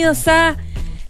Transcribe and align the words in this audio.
bienvenidos 0.00 0.28
a 0.28 0.56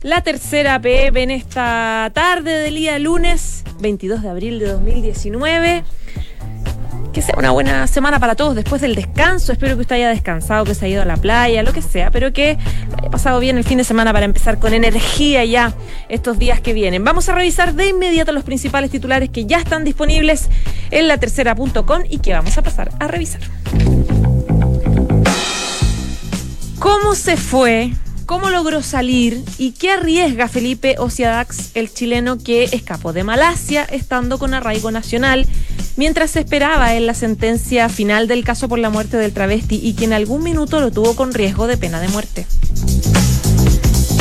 la 0.03 0.21
tercera 0.21 0.81
PM 0.81 1.23
en 1.23 1.31
esta 1.31 2.11
tarde 2.13 2.51
del 2.51 2.75
día 2.75 2.99
lunes 2.99 3.63
22 3.79 4.21
de 4.21 4.29
abril 4.29 4.59
de 4.59 4.67
2019. 4.67 5.85
Que 7.13 7.23
sea 7.23 7.37
una 7.39 7.53
buena 7.53 7.87
semana 7.87 8.19
para 8.19 8.35
todos 8.35 8.57
después 8.57 8.83
del 8.83 8.97
descanso. 8.97 9.53
Espero 9.53 9.77
que 9.77 9.83
usted 9.83 9.95
haya 9.95 10.09
descansado, 10.09 10.65
que 10.65 10.75
se 10.75 10.87
haya 10.87 10.95
ido 10.95 11.03
a 11.03 11.05
la 11.05 11.17
playa, 11.19 11.63
lo 11.63 11.73
que 11.73 11.83
sea, 11.83 12.11
pero 12.11 12.33
que 12.33 12.59
haya 12.99 13.11
pasado 13.13 13.39
bien 13.39 13.59
el 13.59 13.65
fin 13.65 13.79
de 13.79 13.85
semana 13.85 14.13
para 14.13 14.25
empezar 14.25 14.59
con 14.59 14.75
energía 14.75 15.45
ya 15.45 15.73
estos 16.09 16.41
días 16.41 16.61
que 16.61 16.73
vienen. 16.73 17.05
Vamos 17.05 17.29
a 17.29 17.35
revisar 17.37 17.75
de 17.75 17.87
inmediato 17.87 18.33
los 18.33 18.43
principales 18.43 18.91
titulares 18.91 19.31
que 19.31 19.47
ya 19.47 19.59
están 19.59 19.85
disponibles 19.85 20.49
en 20.91 21.07
la 21.07 21.17
tercera.com 21.17 22.03
y 22.09 22.19
que 22.19 22.33
vamos 22.33 22.59
a 22.59 22.63
pasar 22.63 22.91
a 22.99 23.07
revisar. 23.07 23.41
¿Cómo 26.81 27.15
se 27.15 27.37
fue? 27.37 27.93
¿Cómo 28.31 28.49
logró 28.49 28.81
salir? 28.81 29.43
¿Y 29.59 29.73
qué 29.73 29.91
arriesga 29.91 30.47
Felipe 30.47 30.95
Ociadax, 31.01 31.71
el 31.75 31.93
chileno 31.93 32.39
que 32.39 32.63
escapó 32.63 33.13
de 33.13 33.25
Malasia 33.25 33.83
estando 33.83 34.39
con 34.39 34.55
arraigo 34.55 34.93
nacional, 34.93 35.49
mientras 35.97 36.31
se 36.31 36.39
esperaba 36.39 36.95
en 36.95 37.09
la 37.09 37.15
sentencia 37.15 37.89
final 37.89 38.29
del 38.29 38.45
caso 38.45 38.69
por 38.69 38.79
la 38.79 38.89
muerte 38.89 39.17
del 39.17 39.33
travesti 39.33 39.81
y 39.83 39.95
que 39.95 40.05
en 40.05 40.13
algún 40.13 40.45
minuto 40.45 40.79
lo 40.79 40.93
tuvo 40.93 41.17
con 41.17 41.35
riesgo 41.35 41.67
de 41.67 41.77
pena 41.77 41.99
de 41.99 42.07
muerte? 42.07 42.47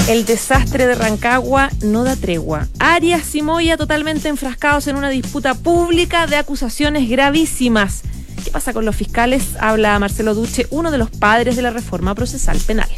El 0.07 0.25
desastre 0.25 0.87
de 0.87 0.95
Rancagua 0.95 1.69
no 1.83 2.03
da 2.03 2.15
tregua. 2.15 2.67
Arias 2.79 3.35
y 3.35 3.43
Moya 3.43 3.77
totalmente 3.77 4.27
enfrascados 4.27 4.87
en 4.87 4.95
una 4.95 5.09
disputa 5.09 5.53
pública 5.53 6.25
de 6.25 6.37
acusaciones 6.37 7.07
gravísimas. 7.07 8.01
¿Qué 8.43 8.49
pasa 8.49 8.73
con 8.73 8.85
los 8.85 8.95
fiscales? 8.95 9.43
Habla 9.59 9.99
Marcelo 9.99 10.33
Duche, 10.33 10.65
uno 10.71 10.89
de 10.89 10.97
los 10.97 11.11
padres 11.11 11.55
de 11.55 11.61
la 11.61 11.69
reforma 11.69 12.15
procesal 12.15 12.57
penal. 12.57 12.89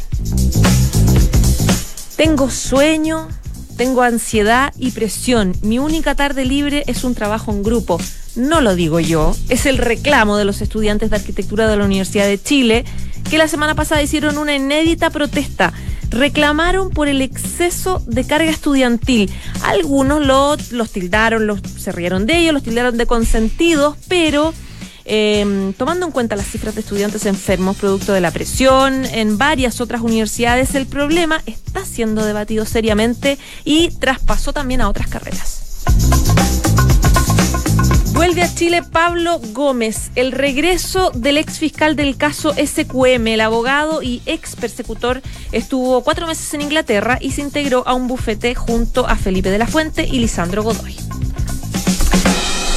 Tengo 2.24 2.50
sueño, 2.50 3.26
tengo 3.76 4.02
ansiedad 4.02 4.72
y 4.78 4.92
presión. 4.92 5.56
Mi 5.60 5.80
única 5.80 6.14
tarde 6.14 6.44
libre 6.44 6.84
es 6.86 7.02
un 7.02 7.16
trabajo 7.16 7.50
en 7.50 7.64
grupo. 7.64 7.98
No 8.36 8.60
lo 8.60 8.76
digo 8.76 9.00
yo, 9.00 9.34
es 9.48 9.66
el 9.66 9.76
reclamo 9.76 10.36
de 10.36 10.44
los 10.44 10.62
estudiantes 10.62 11.10
de 11.10 11.16
arquitectura 11.16 11.66
de 11.66 11.76
la 11.76 11.84
Universidad 11.84 12.28
de 12.28 12.40
Chile, 12.40 12.84
que 13.28 13.38
la 13.38 13.48
semana 13.48 13.74
pasada 13.74 14.04
hicieron 14.04 14.38
una 14.38 14.54
inédita 14.54 15.10
protesta. 15.10 15.72
Reclamaron 16.10 16.90
por 16.90 17.08
el 17.08 17.22
exceso 17.22 18.00
de 18.06 18.24
carga 18.24 18.52
estudiantil. 18.52 19.28
Algunos 19.64 20.24
los 20.70 20.90
tildaron, 20.92 21.48
los, 21.48 21.60
se 21.76 21.90
rieron 21.90 22.26
de 22.26 22.38
ellos, 22.38 22.54
los 22.54 22.62
tildaron 22.62 22.98
de 22.98 23.06
consentidos, 23.06 23.96
pero 24.06 24.54
eh, 25.04 25.72
tomando 25.76 26.06
en 26.06 26.12
cuenta 26.12 26.36
las 26.36 26.46
cifras 26.46 26.74
de 26.74 26.80
estudiantes 26.80 27.26
enfermos 27.26 27.76
producto 27.76 28.12
de 28.12 28.20
la 28.20 28.30
presión 28.30 29.04
en 29.06 29.38
varias 29.38 29.80
otras 29.80 30.02
universidades, 30.02 30.74
el 30.74 30.86
problema 30.86 31.42
está 31.46 31.84
siendo 31.84 32.24
debatido 32.24 32.64
seriamente 32.64 33.38
y 33.64 33.90
traspasó 33.90 34.52
también 34.52 34.80
a 34.80 34.88
otras 34.88 35.08
carreras. 35.08 35.62
Vuelve 38.12 38.42
a 38.42 38.54
Chile 38.54 38.82
Pablo 38.82 39.40
Gómez, 39.52 40.12
el 40.14 40.32
regreso 40.32 41.10
del 41.14 41.38
ex 41.38 41.58
fiscal 41.58 41.96
del 41.96 42.16
caso 42.16 42.54
SQM, 42.54 43.26
el 43.26 43.40
abogado 43.40 44.02
y 44.02 44.22
ex 44.26 44.54
persecutor, 44.54 45.22
estuvo 45.50 46.04
cuatro 46.04 46.26
meses 46.26 46.52
en 46.54 46.60
Inglaterra 46.60 47.18
y 47.20 47.32
se 47.32 47.40
integró 47.40 47.82
a 47.86 47.94
un 47.94 48.06
bufete 48.06 48.54
junto 48.54 49.08
a 49.08 49.16
Felipe 49.16 49.50
de 49.50 49.58
la 49.58 49.66
Fuente 49.66 50.06
y 50.06 50.20
Lisandro 50.20 50.62
Godoy. 50.62 50.96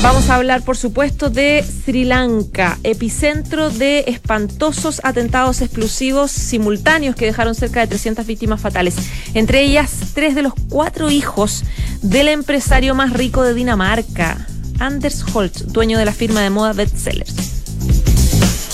Vamos 0.06 0.30
a 0.30 0.36
hablar, 0.36 0.62
por 0.62 0.78
supuesto, 0.78 1.32
de 1.32 1.64
Sri 1.64 2.04
Lanka, 2.04 2.78
epicentro 2.84 3.72
de 3.72 4.04
espantosos 4.06 5.02
atentados 5.04 5.62
explosivos 5.62 6.30
simultáneos 6.30 7.16
que 7.16 7.26
dejaron 7.26 7.56
cerca 7.56 7.80
de 7.80 7.88
300 7.88 8.24
víctimas 8.28 8.62
fatales, 8.62 8.94
entre 9.34 9.64
ellas 9.64 9.92
tres 10.14 10.36
de 10.36 10.44
los 10.44 10.54
cuatro 10.70 11.10
hijos 11.10 11.64
del 12.04 12.28
empresario 12.28 12.94
más 12.94 13.14
rico 13.14 13.42
de 13.42 13.56
Dinamarca, 13.56 14.46
Anders 14.78 15.26
Holt, 15.34 15.56
dueño 15.72 15.98
de 15.98 16.06
la 16.06 16.14
firma 16.14 16.42
de 16.42 16.52
moda 16.52 16.74
Bestsellers. 16.74 17.34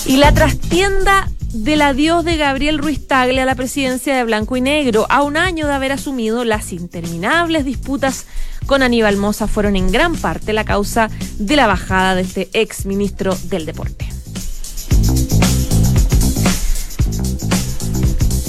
Y 0.08 0.18
la 0.18 0.34
trastienda 0.34 1.30
del 1.54 1.82
adiós 1.82 2.26
de 2.26 2.36
Gabriel 2.36 2.78
Ruiz 2.78 3.08
Tagle 3.08 3.42
a 3.42 3.46
la 3.46 3.56
presidencia 3.56 4.18
de 4.18 4.26
Blanco 4.26 4.58
y 4.58 4.62
Negro, 4.62 5.06
a 5.10 5.22
un 5.22 5.38
año 5.38 5.68
de 5.68 5.74
haber 5.74 5.94
asumido 5.94 6.44
las 6.44 6.74
interminables 6.74 7.64
disputas 7.64 8.26
con 8.66 8.84
Aníbal 8.84 9.18
Moza 9.18 9.48
fueron 9.48 9.76
en 9.76 9.92
gran 9.92 10.16
parte 10.16 10.54
la 10.54 10.66
causa 10.66 11.10
de 11.38 11.56
la 11.56 11.68
bajada 11.68 12.16
de 12.16 12.22
este 12.22 12.50
ex 12.54 12.86
ministro 12.86 13.36
del 13.50 13.66
Deporte. 13.66 14.11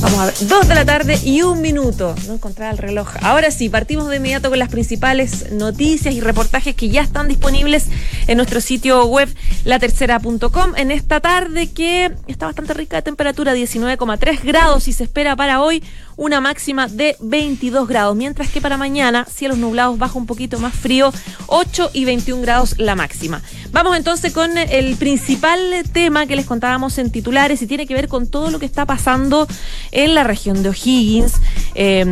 Vamos 0.02 0.18
a 0.18 0.24
ver, 0.26 0.34
dos 0.48 0.66
de 0.66 0.74
la 0.74 0.84
tarde 0.84 1.16
y 1.24 1.42
un 1.42 1.62
minuto. 1.62 2.16
No 2.26 2.34
encontraba 2.34 2.72
el 2.72 2.78
reloj. 2.78 3.08
Ahora 3.22 3.52
sí, 3.52 3.68
partimos 3.68 4.08
de 4.08 4.16
inmediato 4.16 4.50
con 4.50 4.58
las 4.58 4.68
principales 4.68 5.52
noticias 5.52 6.12
y 6.12 6.20
reportajes 6.20 6.74
que 6.74 6.88
ya 6.88 7.02
están 7.02 7.28
disponibles 7.28 7.86
en 8.26 8.36
nuestro 8.36 8.60
sitio 8.60 9.04
web 9.06 9.32
latercera.com. 9.64 10.74
En 10.76 10.90
esta 10.90 11.20
tarde 11.20 11.70
que 11.70 12.10
está 12.26 12.46
bastante 12.46 12.74
rica 12.74 12.96
de 12.96 13.02
temperatura, 13.02 13.54
19,3 13.54 14.42
grados 14.42 14.88
y 14.88 14.92
se 14.92 15.04
espera 15.04 15.36
para 15.36 15.62
hoy 15.62 15.84
una 16.16 16.40
máxima 16.40 16.88
de 16.88 17.16
22 17.20 17.88
grados, 17.88 18.16
mientras 18.16 18.48
que 18.48 18.60
para 18.60 18.76
mañana 18.76 19.24
cielos 19.24 19.58
nublados 19.58 19.98
baja 19.98 20.18
un 20.18 20.26
poquito 20.26 20.58
más 20.58 20.74
frío, 20.74 21.12
8 21.46 21.90
y 21.92 22.04
21 22.04 22.42
grados 22.42 22.74
la 22.78 22.94
máxima. 22.94 23.40
Vamos 23.70 23.96
entonces 23.96 24.32
con 24.32 24.58
el 24.58 24.96
principal 24.96 25.60
tema 25.92 26.26
que 26.26 26.36
les 26.36 26.46
contábamos 26.46 26.98
en 26.98 27.10
titulares 27.10 27.62
y 27.62 27.66
tiene 27.66 27.86
que 27.86 27.94
ver 27.94 28.08
con 28.08 28.26
todo 28.26 28.50
lo 28.50 28.58
que 28.58 28.66
está 28.66 28.84
pasando 28.84 29.46
en 29.92 30.14
la 30.14 30.24
región 30.24 30.62
de 30.62 30.70
O'Higgins. 30.70 31.34
Eh, 31.74 32.04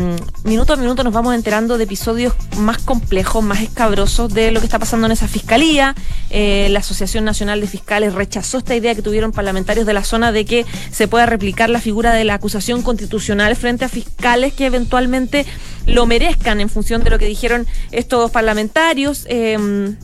minuto 0.44 0.72
a 0.72 0.76
minuto 0.76 1.02
nos 1.02 1.12
vamos 1.12 1.34
enterando 1.34 1.76
de 1.78 1.84
episodios 1.84 2.34
más 2.58 2.78
complejos, 2.78 3.42
más 3.42 3.60
escabrosos 3.60 4.32
de 4.32 4.52
lo 4.52 4.60
que 4.60 4.66
está 4.66 4.78
pasando 4.78 5.06
en 5.06 5.12
esa 5.12 5.26
fiscalía. 5.26 5.94
Eh, 6.30 6.68
la 6.70 6.80
Asociación 6.80 7.24
Nacional 7.24 7.60
de 7.60 7.66
Fiscales 7.66 8.14
rechazó 8.14 8.58
esta 8.58 8.76
idea 8.76 8.94
que 8.94 9.02
tuvieron 9.02 9.32
parlamentarios 9.32 9.86
de 9.86 9.94
la 9.94 10.04
zona 10.04 10.30
de 10.30 10.44
que 10.44 10.64
se 10.90 11.08
pueda 11.08 11.26
replicar 11.26 11.70
la 11.70 11.80
figura 11.80 12.12
de 12.12 12.24
la 12.24 12.34
acusación 12.34 12.82
constitucional 12.82 13.56
frente 13.56 13.84
a 13.84 13.88
fiscales 13.88 14.52
que 14.52 14.66
eventualmente 14.66 15.46
lo 15.86 16.06
merezcan 16.06 16.60
en 16.60 16.68
función 16.68 17.02
de 17.02 17.10
lo 17.10 17.18
que 17.18 17.26
dijeron 17.26 17.66
estos 17.90 18.30
parlamentarios. 18.30 19.26
Eh, 19.28 19.96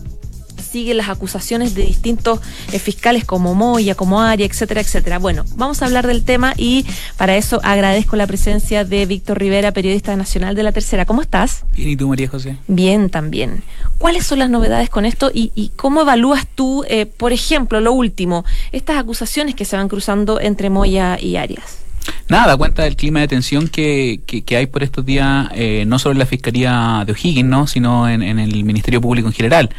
siguen 0.76 0.98
las 0.98 1.08
acusaciones 1.08 1.74
de 1.74 1.84
distintos 1.86 2.40
eh, 2.70 2.78
fiscales 2.78 3.24
como 3.24 3.54
Moya, 3.54 3.94
como 3.94 4.20
Aria, 4.20 4.44
etcétera, 4.44 4.82
etcétera. 4.82 5.18
Bueno, 5.18 5.46
vamos 5.56 5.80
a 5.80 5.86
hablar 5.86 6.06
del 6.06 6.22
tema 6.22 6.52
y 6.58 6.84
para 7.16 7.34
eso 7.34 7.60
agradezco 7.62 8.14
la 8.16 8.26
presencia 8.26 8.84
de 8.84 9.06
Víctor 9.06 9.38
Rivera, 9.38 9.72
periodista 9.72 10.14
nacional 10.16 10.54
de 10.54 10.62
La 10.62 10.72
Tercera. 10.72 11.06
¿Cómo 11.06 11.22
estás? 11.22 11.64
Bien, 11.72 11.88
¿y 11.88 11.96
tú, 11.96 12.08
María 12.08 12.28
José? 12.28 12.58
Bien, 12.68 13.08
también. 13.08 13.62
¿Cuáles 13.96 14.26
son 14.26 14.38
las 14.40 14.50
novedades 14.50 14.90
con 14.90 15.06
esto 15.06 15.30
y, 15.32 15.50
y 15.54 15.70
cómo 15.76 16.02
evalúas 16.02 16.46
tú, 16.54 16.84
eh, 16.90 17.06
por 17.06 17.32
ejemplo, 17.32 17.80
lo 17.80 17.94
último, 17.94 18.44
estas 18.70 18.98
acusaciones 18.98 19.54
que 19.54 19.64
se 19.64 19.78
van 19.78 19.88
cruzando 19.88 20.40
entre 20.40 20.68
Moya 20.68 21.18
y 21.18 21.36
Arias? 21.36 21.85
Nada, 22.28 22.56
cuenta 22.56 22.82
del 22.82 22.96
clima 22.96 23.20
de 23.20 23.28
tensión 23.28 23.68
que, 23.68 24.20
que, 24.26 24.56
hay 24.56 24.66
por 24.66 24.82
estos 24.82 25.06
días, 25.06 25.48
eh, 25.54 25.84
no 25.86 25.98
solo 25.98 26.12
en 26.12 26.18
la 26.18 26.26
Fiscalía 26.26 27.04
de 27.06 27.12
O'Higgins, 27.12 27.48
¿no? 27.48 27.66
sino 27.66 28.08
en, 28.08 28.22
el 28.22 28.64
Ministerio 28.64 29.00
Público 29.00 29.28
en 29.28 29.34
general. 29.34 29.70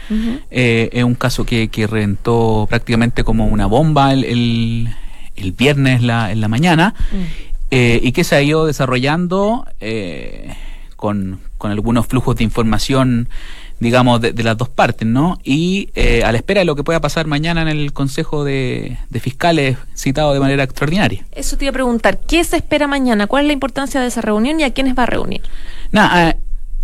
eh, 0.49 0.89
es 0.93 1.03
un 1.03 1.15
caso 1.15 1.45
que, 1.45 1.67
que 1.67 1.87
reventó 1.87 2.65
prácticamente 2.69 3.23
como 3.23 3.47
una 3.47 3.65
bomba 3.65 4.13
el, 4.13 4.23
el, 4.23 4.89
el 5.35 5.51
viernes 5.51 6.01
la, 6.01 6.31
en 6.31 6.41
la 6.41 6.47
mañana 6.47 6.95
eh, 7.69 7.99
y 8.01 8.11
que 8.13 8.23
se 8.23 8.35
ha 8.35 8.41
ido 8.41 8.65
desarrollando 8.65 9.65
eh, 9.81 10.55
con, 10.95 11.39
con 11.57 11.71
algunos 11.71 12.07
flujos 12.07 12.37
de 12.37 12.45
información 12.45 13.27
digamos, 13.79 14.21
de, 14.21 14.33
de, 14.33 14.43
las 14.43 14.57
dos 14.57 14.69
partes, 14.69 15.07
¿no? 15.07 15.39
Y 15.43 15.89
eh, 15.95 16.23
a 16.23 16.31
la 16.31 16.37
espera 16.37 16.59
de 16.59 16.65
lo 16.65 16.75
que 16.75 16.83
pueda 16.83 16.99
pasar 16.99 17.27
mañana 17.27 17.61
en 17.61 17.67
el 17.67 17.93
Consejo 17.93 18.43
de, 18.43 18.97
de, 19.09 19.19
Fiscales 19.19 19.77
citado 19.95 20.33
de 20.33 20.39
manera 20.39 20.63
extraordinaria. 20.63 21.25
Eso 21.31 21.57
te 21.57 21.65
iba 21.65 21.69
a 21.69 21.73
preguntar, 21.73 22.19
¿qué 22.19 22.43
se 22.43 22.57
espera 22.57 22.87
mañana? 22.87 23.27
¿Cuál 23.27 23.43
es 23.43 23.47
la 23.47 23.53
importancia 23.53 24.01
de 24.01 24.07
esa 24.07 24.21
reunión 24.21 24.59
y 24.59 24.63
a 24.63 24.73
quiénes 24.73 24.97
va 24.97 25.03
a 25.03 25.07
reunir? 25.07 25.41
Nada, 25.91 26.29
eh, 26.29 26.37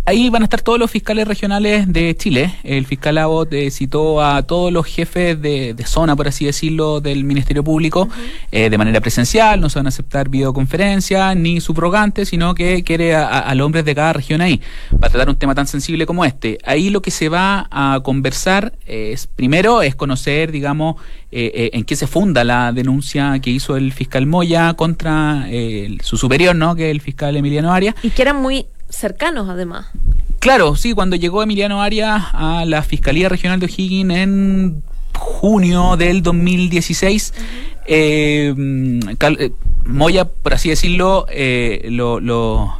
Ahí 0.06 0.28
van 0.28 0.42
a 0.42 0.44
estar 0.44 0.60
todos 0.60 0.78
los 0.78 0.90
fiscales 0.90 1.26
regionales 1.26 1.90
de 1.90 2.14
Chile. 2.14 2.54
El 2.62 2.84
fiscal 2.84 3.16
Abbott 3.16 3.50
eh, 3.54 3.70
citó 3.70 4.22
a 4.22 4.42
todos 4.42 4.70
los 4.70 4.84
jefes 4.84 5.40
de, 5.40 5.72
de, 5.72 5.86
zona, 5.86 6.14
por 6.14 6.28
así 6.28 6.44
decirlo, 6.44 7.00
del 7.00 7.24
Ministerio 7.24 7.64
Público 7.64 8.02
uh 8.02 8.08
-huh. 8.08 8.48
eh, 8.52 8.68
de 8.68 8.76
manera 8.76 9.00
presencial. 9.00 9.62
No 9.62 9.70
se 9.70 9.78
van 9.78 9.86
a 9.86 9.88
aceptar 9.88 10.28
videoconferencias 10.28 11.34
ni 11.36 11.58
subrogantes, 11.58 12.28
sino 12.28 12.54
que 12.54 12.82
quiere 12.82 13.14
a, 13.14 13.38
a, 13.38 13.54
los 13.54 13.64
hombres 13.64 13.86
de 13.86 13.94
cada 13.94 14.12
región 14.12 14.42
ahí 14.42 14.60
para 15.00 15.10
tratar 15.10 15.30
un 15.30 15.36
tema 15.36 15.54
tan 15.54 15.66
sensible 15.66 16.04
como 16.04 16.26
este. 16.26 16.58
Ahí 16.66 16.90
lo 16.90 17.00
que 17.00 17.10
se 17.10 17.30
va 17.30 17.66
a 17.70 18.00
conversar 18.04 18.74
es, 18.86 19.26
primero, 19.26 19.80
es 19.80 19.94
conocer, 19.94 20.52
digamos, 20.52 20.96
eh, 21.36 21.70
en 21.72 21.82
qué 21.82 21.96
se 21.96 22.06
funda 22.06 22.44
la 22.44 22.72
denuncia 22.72 23.40
que 23.40 23.50
hizo 23.50 23.76
el 23.76 23.90
fiscal 23.90 24.26
Moya 24.26 24.74
contra 24.74 25.46
eh, 25.48 25.96
su 26.02 26.16
superior, 26.16 26.54
¿no? 26.54 26.76
Que 26.76 26.90
es 26.90 26.90
el 26.92 27.00
fiscal 27.00 27.36
Emiliano 27.36 27.72
Arias. 27.72 27.94
Y 28.02 28.10
que 28.10 28.22
eran 28.22 28.40
muy 28.40 28.66
cercanos 28.94 29.48
además. 29.48 29.86
Claro, 30.38 30.76
sí, 30.76 30.92
cuando 30.92 31.16
llegó 31.16 31.42
Emiliano 31.42 31.82
Arias 31.82 32.22
a 32.32 32.64
la 32.66 32.82
Fiscalía 32.82 33.28
Regional 33.28 33.60
de 33.60 33.66
O'Higgins 33.66 34.14
en 34.14 34.82
junio 35.16 35.96
del 35.96 36.22
2016, 36.22 37.32
uh 37.34 37.40
-huh. 37.40 37.84
eh, 37.86 39.16
Cal, 39.16 39.36
eh, 39.40 39.52
Moya, 39.86 40.26
por 40.26 40.54
así 40.54 40.68
decirlo, 40.68 41.26
eh, 41.30 41.86
lo, 41.90 42.20
lo, 42.20 42.74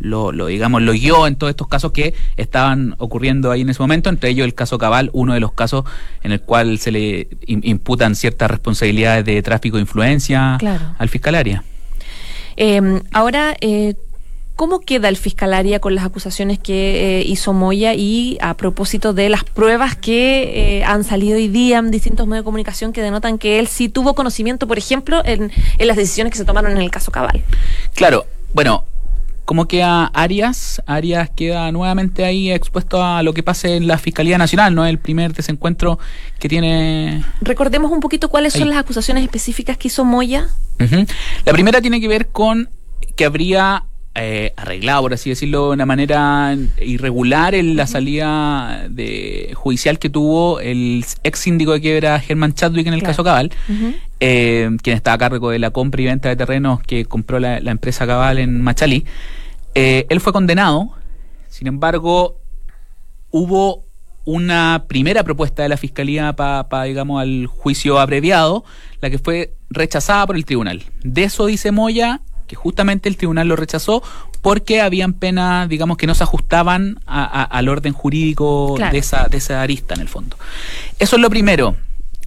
lo, 0.00 0.32
lo, 0.32 0.46
digamos, 0.46 0.82
lo 0.82 0.92
guió 0.92 1.26
en 1.26 1.36
todos 1.36 1.50
estos 1.50 1.68
casos 1.68 1.92
que 1.92 2.14
estaban 2.36 2.94
ocurriendo 2.98 3.50
ahí 3.50 3.62
en 3.62 3.70
ese 3.70 3.82
momento, 3.82 4.10
entre 4.10 4.30
ellos 4.30 4.44
el 4.44 4.54
caso 4.54 4.78
Cabal, 4.78 5.10
uno 5.12 5.34
de 5.34 5.40
los 5.40 5.52
casos 5.52 5.84
en 6.22 6.32
el 6.32 6.40
cual 6.40 6.78
se 6.78 6.92
le 6.92 7.28
imputan 7.46 8.14
ciertas 8.14 8.50
responsabilidades 8.50 9.24
de 9.24 9.42
tráfico 9.42 9.76
de 9.76 9.82
influencia 9.82 10.56
al 10.98 11.08
fiscalaria. 11.08 11.64
Em, 12.56 13.00
ahora, 13.12 13.56
eh, 13.60 13.94
¿Cómo 14.58 14.80
queda 14.80 15.08
el 15.08 15.16
Fiscalaria 15.16 15.78
con 15.78 15.94
las 15.94 16.04
acusaciones 16.04 16.58
que 16.58 17.20
eh, 17.20 17.22
hizo 17.24 17.52
Moya 17.52 17.94
y 17.94 18.38
a 18.40 18.54
propósito 18.54 19.12
de 19.12 19.28
las 19.28 19.44
pruebas 19.44 19.94
que 19.94 20.78
eh, 20.78 20.84
han 20.84 21.04
salido 21.04 21.36
hoy 21.36 21.46
día 21.46 21.78
en 21.78 21.92
distintos 21.92 22.26
medios 22.26 22.42
de 22.42 22.46
comunicación 22.46 22.92
que 22.92 23.00
denotan 23.00 23.38
que 23.38 23.60
él 23.60 23.68
sí 23.68 23.88
tuvo 23.88 24.16
conocimiento, 24.16 24.66
por 24.66 24.76
ejemplo, 24.76 25.22
en, 25.24 25.52
en 25.78 25.86
las 25.86 25.96
decisiones 25.96 26.32
que 26.32 26.38
se 26.38 26.44
tomaron 26.44 26.72
en 26.72 26.78
el 26.78 26.90
caso 26.90 27.12
Cabal? 27.12 27.44
Claro, 27.94 28.26
bueno, 28.52 28.84
¿Cómo 29.44 29.68
queda 29.68 30.06
Arias? 30.06 30.82
Arias 30.86 31.30
queda 31.30 31.70
nuevamente 31.70 32.24
ahí 32.24 32.50
expuesto 32.50 33.02
a 33.02 33.22
lo 33.22 33.32
que 33.32 33.44
pase 33.44 33.76
en 33.76 33.86
la 33.86 33.96
Fiscalía 33.96 34.38
Nacional, 34.38 34.74
¿no? 34.74 34.84
El 34.84 34.98
primer 34.98 35.32
desencuentro 35.32 36.00
que 36.40 36.48
tiene. 36.48 37.24
Recordemos 37.40 37.92
un 37.92 38.00
poquito 38.00 38.28
cuáles 38.28 38.52
son 38.52 38.68
las 38.68 38.78
acusaciones 38.78 39.22
específicas 39.22 39.78
que 39.78 39.86
hizo 39.88 40.04
Moya. 40.04 40.48
La 41.46 41.52
primera 41.52 41.80
tiene 41.80 41.98
que 42.00 42.08
ver 42.08 42.26
con 42.26 42.68
que 43.16 43.24
habría 43.24 43.84
eh, 44.20 44.52
arreglado, 44.56 45.02
por 45.02 45.14
así 45.14 45.30
decirlo, 45.30 45.68
de 45.68 45.74
una 45.74 45.86
manera 45.86 46.56
irregular 46.80 47.54
en 47.54 47.76
la 47.76 47.86
salida 47.86 48.86
de 48.90 49.52
judicial 49.54 50.00
que 50.00 50.10
tuvo 50.10 50.58
el 50.58 51.04
ex 51.22 51.38
síndico 51.38 51.72
de 51.72 51.80
quiebra 51.80 52.18
Germán 52.18 52.52
Chadwick 52.52 52.86
en 52.88 52.94
el 52.94 53.02
caso 53.02 53.22
Cabal, 53.22 53.52
eh, 54.18 54.70
quien 54.82 54.96
estaba 54.96 55.14
a 55.14 55.18
cargo 55.18 55.50
de 55.50 55.60
la 55.60 55.70
compra 55.70 56.02
y 56.02 56.06
venta 56.06 56.28
de 56.28 56.34
terrenos 56.34 56.80
que 56.82 57.04
compró 57.04 57.38
la, 57.38 57.58
empresa 57.58 58.08
Cabal 58.08 58.38
en 58.38 58.60
Machalí. 58.60 59.04
Eh, 59.76 60.06
él 60.08 60.20
fue 60.20 60.32
condenado, 60.32 60.90
sin 61.48 61.68
embargo, 61.68 62.40
hubo 63.30 63.84
una 64.24 64.84
primera 64.88 65.22
propuesta 65.22 65.62
de 65.62 65.68
la 65.68 65.76
fiscalía 65.76 66.32
para, 66.34 66.82
digamos, 66.82 67.22
al 67.22 67.46
juicio 67.46 68.00
abreviado, 68.00 68.64
la 69.00 69.10
que 69.10 69.18
fue 69.18 69.54
rechazada 69.70 70.26
por 70.26 70.34
el 70.34 70.44
tribunal. 70.44 70.82
De 71.04 71.22
eso 71.22 71.46
dice 71.46 71.70
Moya 71.70 72.20
que 72.48 72.56
justamente 72.56 73.08
el 73.08 73.16
tribunal 73.16 73.46
lo 73.46 73.54
rechazó 73.54 74.02
porque 74.42 74.80
habían 74.80 75.12
penas, 75.12 75.68
digamos, 75.68 75.96
que 75.96 76.08
no 76.08 76.14
se 76.14 76.24
ajustaban 76.24 76.98
al 77.06 77.68
orden 77.68 77.92
jurídico 77.92 78.76
de, 78.90 78.98
esa, 78.98 79.28
de 79.28 79.36
esa 79.36 79.62
arista 79.62 79.94
en 79.94 80.00
el 80.00 80.08
fondo. 80.08 80.36
Eso 80.98 81.16
es 81.16 81.22
lo 81.22 81.30
primero. 81.30 81.76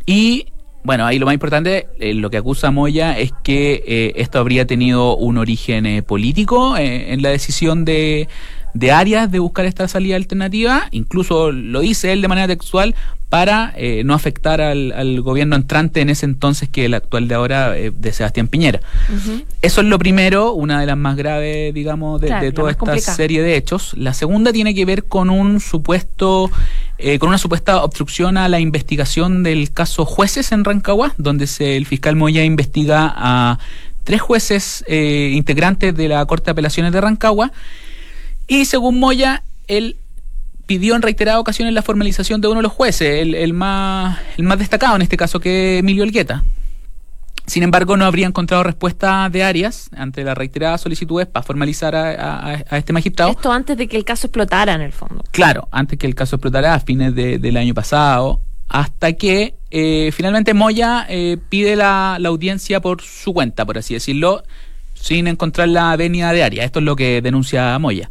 Y 0.06 0.48
bueno, 0.84 1.06
ahí 1.06 1.20
lo 1.20 1.26
más 1.26 1.34
importante, 1.34 1.88
eh, 2.00 2.14
lo 2.14 2.30
que 2.30 2.38
acusa 2.38 2.72
Moya 2.72 3.18
es 3.18 3.34
que 3.44 3.84
eh, 3.86 4.14
esto 4.16 4.40
habría 4.40 4.66
tenido 4.66 5.16
un 5.16 5.38
origen 5.38 5.86
eh, 5.86 6.02
político 6.02 6.76
en 6.78 7.22
la 7.22 7.30
decisión 7.30 7.86
de, 7.86 8.28
de 8.74 8.92
Arias 8.92 9.32
de 9.32 9.40
buscar 9.40 9.66
esta 9.66 9.88
salida 9.88 10.16
alternativa, 10.16 10.88
incluso 10.92 11.52
lo 11.52 11.82
dice 11.82 12.14
él 12.14 12.22
de 12.22 12.28
manera 12.28 12.48
textual, 12.48 12.96
para 13.32 13.72
eh, 13.78 14.04
no 14.04 14.14
afectar 14.14 14.60
al, 14.60 15.22
gobierno 15.22 15.56
entrante 15.56 16.02
en 16.02 16.10
ese 16.10 16.26
entonces 16.26 16.68
que 16.68 16.84
el 16.84 16.94
actual 16.94 17.30
de 17.30 17.36
ahora 17.36 17.78
eh, 17.78 17.90
de 17.90 18.12
Sebastián 18.12 18.50
Piñera. 18.50 18.82
Eso 19.62 19.80
es 19.80 19.88
lo 19.88 19.98
primero, 20.00 20.52
una 20.52 20.82
de 20.82 20.86
las 20.86 20.98
más 20.98 21.16
graves, 21.16 21.74
digamos, 21.74 22.20
de, 22.20 22.52
toda 22.52 22.72
esta 22.72 22.98
serie 23.00 23.42
de 23.42 23.56
hechos. 23.56 23.94
La 23.96 24.14
segunda 24.14 24.52
tiene 24.52 24.76
que 24.76 24.84
ver 24.84 25.06
con 25.06 25.30
un 25.30 25.62
supuesto, 25.62 26.52
eh, 26.98 27.20
con 27.20 27.30
una 27.30 27.38
supuesta 27.38 27.82
obstrucción 27.86 28.36
a 28.36 28.50
la 28.50 28.60
investigación 28.60 29.44
del 29.44 29.72
caso 29.72 30.04
jueces 30.04 30.52
en 30.52 30.66
Rancagua, 30.66 31.14
donde 31.18 31.48
se, 31.48 31.78
el 31.78 31.86
fiscal 31.86 32.18
Moya 32.18 32.44
investiga 32.44 33.14
a 33.16 33.60
tres 34.04 34.20
jueces 34.20 34.84
integrantes 34.90 35.96
de 35.96 36.10
la 36.10 36.26
Corte 36.26 36.48
de 36.48 36.52
Apelaciones 36.52 36.92
de 36.92 37.00
Rancagua. 37.00 37.54
Y 38.52 38.66
según 38.66 39.00
Moya, 39.00 39.44
él 39.70 39.96
pidió 40.66 40.94
en 40.98 41.02
reiteradas 41.02 41.40
ocasiones 41.40 41.74
la 41.74 41.82
formalización 41.82 42.42
de 42.42 42.50
uno 42.50 42.58
de 42.58 42.64
los 42.64 42.74
jueces, 42.74 43.22
el, 43.22 43.54
más, 43.54 44.20
el 44.38 44.44
más 44.44 44.60
destacado 44.60 44.98
en 44.98 45.04
este 45.04 45.16
caso, 45.16 45.40
que 45.40 45.78
Emilio 45.78 46.04
Elgueta. 46.04 46.44
Sin 47.46 47.64
embargo, 47.64 47.96
no 47.96 48.04
habría 48.04 48.28
encontrado 48.28 48.64
respuesta 48.64 49.30
de 49.30 49.46
Arias 49.46 49.90
ante 49.96 50.26
la 50.26 50.36
reiterada 50.36 50.78
solicitudes 50.78 51.28
para 51.28 51.44
formalizar 51.44 51.96
a, 51.96 52.62
este 52.72 52.92
magistrado. 52.92 53.32
Esto 53.32 53.54
antes 53.54 53.78
de 53.78 53.88
que 53.88 53.96
el 53.96 54.04
caso 54.04 54.28
explotara, 54.28 54.74
en 54.74 54.82
el 54.82 54.92
fondo. 54.92 55.24
Claro, 55.32 55.70
antes 55.72 55.98
que 55.98 56.06
el 56.06 56.14
caso 56.14 56.36
explotara 56.36 56.74
a 56.74 56.82
fines 56.82 57.16
del 57.16 57.56
año 57.56 57.74
pasado, 57.74 58.42
hasta 58.68 59.14
que 59.14 59.56
eh, 59.70 60.12
finalmente 60.14 60.54
Moya 60.54 61.06
eh, 61.08 61.38
pide 61.48 61.78
la, 61.78 62.18
la, 62.20 62.28
audiencia 62.28 62.82
por 62.82 63.02
su 63.02 63.34
cuenta, 63.34 63.64
por 63.66 63.78
así 63.78 63.94
decirlo, 63.94 64.44
sin 64.94 65.30
encontrar 65.30 65.70
la 65.70 65.96
venia 65.96 66.34
de 66.34 66.44
Arias. 66.44 66.66
Esto 66.66 66.80
es 66.80 66.86
lo 66.86 66.98
que 66.98 67.22
denuncia 67.22 67.80
Moya. 67.80 68.10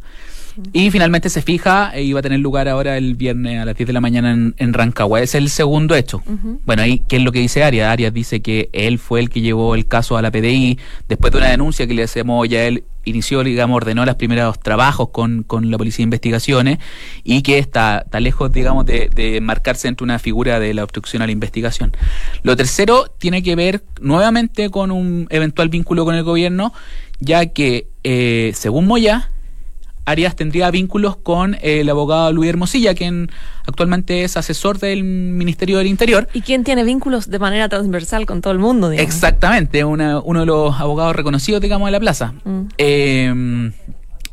Y 0.73 0.91
finalmente 0.91 1.31
se 1.31 1.43
fija 1.43 1.99
y 1.99 2.12
va 2.12 2.20
a 2.20 2.23
tener 2.23 2.41
lugar 2.41 2.69
ahora 2.69 2.97
el 2.97 3.14
viernes 3.14 3.61
a 3.61 3.64
las 3.64 3.76
10 3.76 3.87
de 3.87 3.93
la 3.93 4.00
mañana 4.00 4.32
en, 4.32 4.73
Rancagua. 4.73 5.20
Es 5.20 5.35
el 5.35 5.49
segundo 5.50 5.94
hecho. 5.94 6.23
Bueno, 6.64 6.82
ahí, 6.82 7.02
¿qué 7.08 7.17
es 7.17 7.23
lo 7.23 7.32
que 7.32 7.41
dice 7.41 7.62
Arias? 7.64 7.91
Arias 7.91 8.12
dice 8.12 8.41
que 8.41 8.69
él 8.73 8.99
fue 8.99 9.20
el 9.20 9.31
que 9.31 9.41
llevó 9.41 9.75
el 9.75 9.87
caso 9.87 10.17
a 10.17 10.23
la 10.23 10.31
PDI 10.31 10.79
después 11.08 11.32
de 11.32 11.38
una 11.38 11.49
denuncia 11.49 11.87
que 11.87 11.94
le 11.94 12.02
hacemos 12.02 12.49
ya 12.49 12.64
él 12.64 12.85
inició, 13.05 13.43
digamos, 13.43 13.76
ordenó 13.76 14.05
los 14.05 14.17
primeros 14.17 14.61
trabajos 14.61 15.08
con, 15.11 15.43
con 15.43 15.70
la 15.70 15.79
Policía 15.79 16.02
de 16.02 16.05
Investigaciones 16.05 16.79
y 17.25 17.43
que 17.43 17.58
está, 17.58 18.02
está 18.05 18.20
lejos, 18.20 18.52
digamos, 18.52 18.85
de, 18.87 19.08
de, 19.14 19.41
marcarse 19.41 19.88
entre 19.88 20.05
una 20.05 20.19
figura 20.19 20.61
de 20.61 20.75
la 20.75 20.85
obstrucción 20.85 21.23
a 21.23 21.26
la 21.26 21.32
investigación. 21.32 21.97
Lo 22.43 22.56
tercero 22.56 23.06
tiene 23.19 23.43
que 23.43 23.56
ver 23.56 23.82
nuevamente 24.00 24.70
con 24.70 24.91
un 24.91 25.26
eventual 25.31 25.69
vínculo 25.69 26.05
con 26.05 26.14
el 26.14 26.25
gobierno, 26.25 26.73
ya 27.20 27.47
que, 27.47 27.88
eh, 28.05 28.52
según 28.55 28.87
Moya, 28.87 29.31
Arias 30.10 30.36
tendría 30.36 30.70
vínculos 30.70 31.16
con 31.16 31.56
el 31.62 31.88
abogado 31.88 32.32
Luis 32.32 32.50
Hermosilla, 32.50 32.94
quien 32.94 33.30
actualmente 33.66 34.24
es 34.24 34.36
asesor 34.36 34.78
del 34.78 35.04
Ministerio 35.04 35.78
del 35.78 35.86
Interior. 35.86 36.28
Y 36.32 36.42
quien 36.42 36.64
tiene 36.64 36.84
vínculos 36.84 37.30
de 37.30 37.38
manera 37.38 37.68
transversal 37.68 38.26
con 38.26 38.40
todo 38.40 38.52
el 38.52 38.58
mundo, 38.58 38.90
digamos. 38.90 39.14
Exactamente, 39.14 39.84
uno 39.84 40.40
de 40.40 40.46
los 40.46 40.80
abogados 40.80 41.16
reconocidos, 41.16 41.60
digamos, 41.60 41.86
de 41.86 41.92
la 41.92 42.00
plaza. 42.00 42.34
Mm. 42.44 42.60
Eh, 42.78 43.72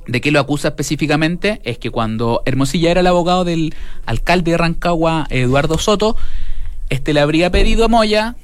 ¿De 0.08 0.22
qué 0.22 0.32
lo 0.32 0.40
acusa 0.40 0.70
específicamente? 0.70 1.60
Es 1.66 1.78
que 1.78 1.92
cuando 1.92 2.42
Hermosilla 2.46 2.92
era 2.92 3.02
el 3.02 3.08
abogado 3.08 3.44
del 3.44 3.76
alcalde 4.06 4.52
de 4.52 4.58
Rancagua, 4.58 5.28
Eduardo 5.30 5.78
Soto, 5.78 6.16
este 6.90 7.14
le 7.14 7.20
habría 7.20 7.52
pedido 7.52 7.84
a 7.84 7.88
Moya, 7.90 8.36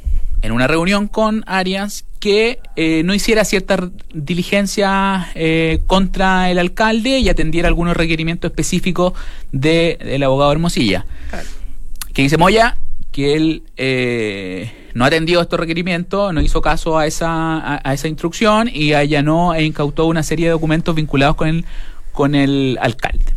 en 0.44 0.52
una 0.52 0.68
reunión 0.68 1.08
con 1.08 1.44
Arias, 1.48 2.06
que 2.20 2.60
eh, 2.76 3.02
no 3.04 3.14
hiciera 3.14 3.46
cierta 3.46 3.90
diligencia 4.14 5.30
eh, 5.36 5.82
contra 5.88 6.52
el 6.52 6.60
alcalde 6.60 7.20
y 7.20 7.30
atendiera 7.30 7.70
algunos 7.70 7.96
requerimientos 7.98 8.52
específicos 8.52 9.14
del 9.52 10.22
abogado 10.22 10.52
Hermosilla. 10.52 11.06
Que 12.14 12.22
dice 12.22 12.38
Moya 12.38 12.78
que 13.12 13.36
él 13.36 13.64
eh, 13.78 14.90
no 14.94 15.06
atendió 15.06 15.40
estos 15.40 15.60
requerimientos, 15.60 16.34
no 16.34 16.42
hizo 16.42 16.62
caso 16.62 16.98
a 16.98 17.08
esa, 17.08 17.80
a, 17.88 17.94
esa 17.94 18.08
instrucción 18.08 18.70
y 18.74 18.94
allanó 18.94 19.54
e 19.54 19.64
incautó 19.64 20.08
una 20.08 20.24
serie 20.24 20.48
de 20.48 20.52
documentos 20.52 20.96
vinculados 20.96 21.36
con 21.36 21.48
el, 21.48 21.66
con 22.12 22.36
el 22.36 22.78
alcalde. 22.82 23.34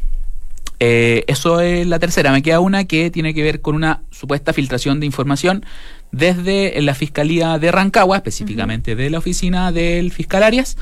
eso 0.78 1.60
es 1.60 1.86
la 1.86 1.98
tercera. 1.98 2.32
Me 2.32 2.42
queda 2.42 2.60
una 2.60 2.84
que 2.84 3.10
tiene 3.10 3.32
que 3.34 3.42
ver 3.42 3.60
con 3.60 3.74
una 3.74 4.02
supuesta 4.10 4.52
filtración 4.52 4.98
de 4.98 5.06
información 5.06 5.64
desde 6.12 6.80
la 6.82 6.94
Fiscalía 6.94 7.58
de 7.58 7.72
Rancagua, 7.72 8.16
específicamente 8.16 8.96
de 8.96 9.10
la 9.10 9.18
oficina 9.18 9.72
del 9.72 10.12
fiscal 10.12 10.42
Arias, 10.42 10.76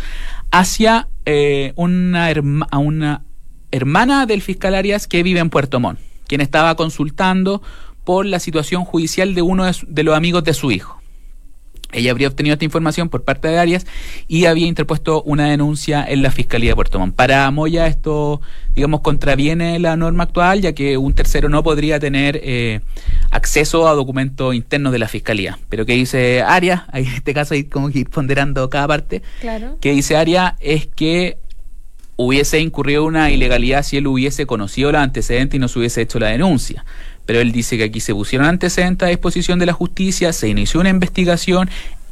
hacia 0.51 1.09
eh, 1.27 1.73
una, 1.77 2.33
una 2.79 3.25
hermana 3.71 4.27
del 4.27 4.43
fiscal 4.43 4.75
Arias 4.75 5.07
que 5.07 5.23
vive 5.23 5.41
en 5.41 5.51
Puerto 5.51 5.81
Montt, 5.81 5.99
quien 6.27 6.41
estaba 6.41 6.75
consultando 6.77 7.63
por 8.05 8.27
la 8.27 8.39
situación 8.39 8.85
judicial 8.85 9.35
de 9.35 9.43
uno 9.43 9.65
de 9.65 10.03
los 10.03 10.17
amigos 10.17 10.45
de 10.45 10.55
su 10.55 10.71
hijo. 10.71 11.01
Ella 11.95 12.11
habría 12.11 12.29
obtenido 12.29 12.55
esta 12.55 12.65
información 12.65 13.09
por 13.09 13.23
parte 13.23 13.49
de 13.49 13.59
Arias 13.59 13.87
y 14.29 14.47
había 14.47 14.67
interpuesto 14.67 15.23
una 15.23 15.49
denuncia 15.49 16.05
en 16.07 16.23
la 16.23 16.31
Fiscalía 16.31 16.71
de 16.71 16.75
Puerto 16.75 16.99
Montt. 16.99 17.15
Para 17.15 17.51
Moya 17.51 17.87
esto, 17.87 18.41
digamos, 18.75 19.01
contraviene 19.01 19.79
la 19.79 19.97
norma 19.97 20.25
actual, 20.25 20.61
ya 20.61 20.73
que 20.73 20.99
un 20.99 21.15
tercero 21.15 21.49
no 21.49 21.63
podría 21.63 21.99
tener 21.99 22.41
eh, 22.43 22.81
acceso 23.31 23.89
a 23.89 23.95
documentos 23.95 24.55
internos 24.55 24.93
de 24.93 24.99
la 24.99 25.09
Fiscalía. 25.09 25.59
Pero 25.69 25.87
¿qué 25.87 25.95
dice 25.95 26.43
Arias? 26.43 26.83
En 26.93 27.07
este 27.07 27.35
caso 27.35 27.55
hay 27.55 27.65
como 27.65 27.91
que 27.91 28.01
ir 28.01 28.11
ponderando 28.11 28.69
cada 28.71 28.89
parte. 28.89 29.23
Claro. 29.41 29.79
Que 29.81 29.93
dice 29.93 30.17
Arias 30.17 30.55
es 30.61 30.87
que 30.87 31.39
hubiese 32.17 32.61
incurrido 32.61 33.05
una 33.05 33.31
ilegalidad 33.31 33.83
si 33.83 33.97
él 33.97 34.07
hubiese 34.07 34.47
conocido 34.47 34.93
los 34.93 35.01
antecedentes 35.01 35.57
y 35.57 35.61
no 35.61 35.69
se 35.69 35.79
hubiese 35.79 36.03
hecho 36.03 36.19
la 36.19 36.29
denuncia 36.29 36.85
pero 37.27 37.41
él 37.41 37.53
dice 37.53 37.77
que 37.77 37.85
aquí 37.85 38.01
se 38.01 38.15
pusieron 38.15 38.47
antecedentes 38.47 39.07
a 39.07 39.11
disposición 39.11 39.59
de 39.59 39.67
la 39.67 39.73
justicia, 39.73 40.33
se 40.33 40.49
inició 40.49 40.81
una 40.81 40.91
investigación 40.91 41.71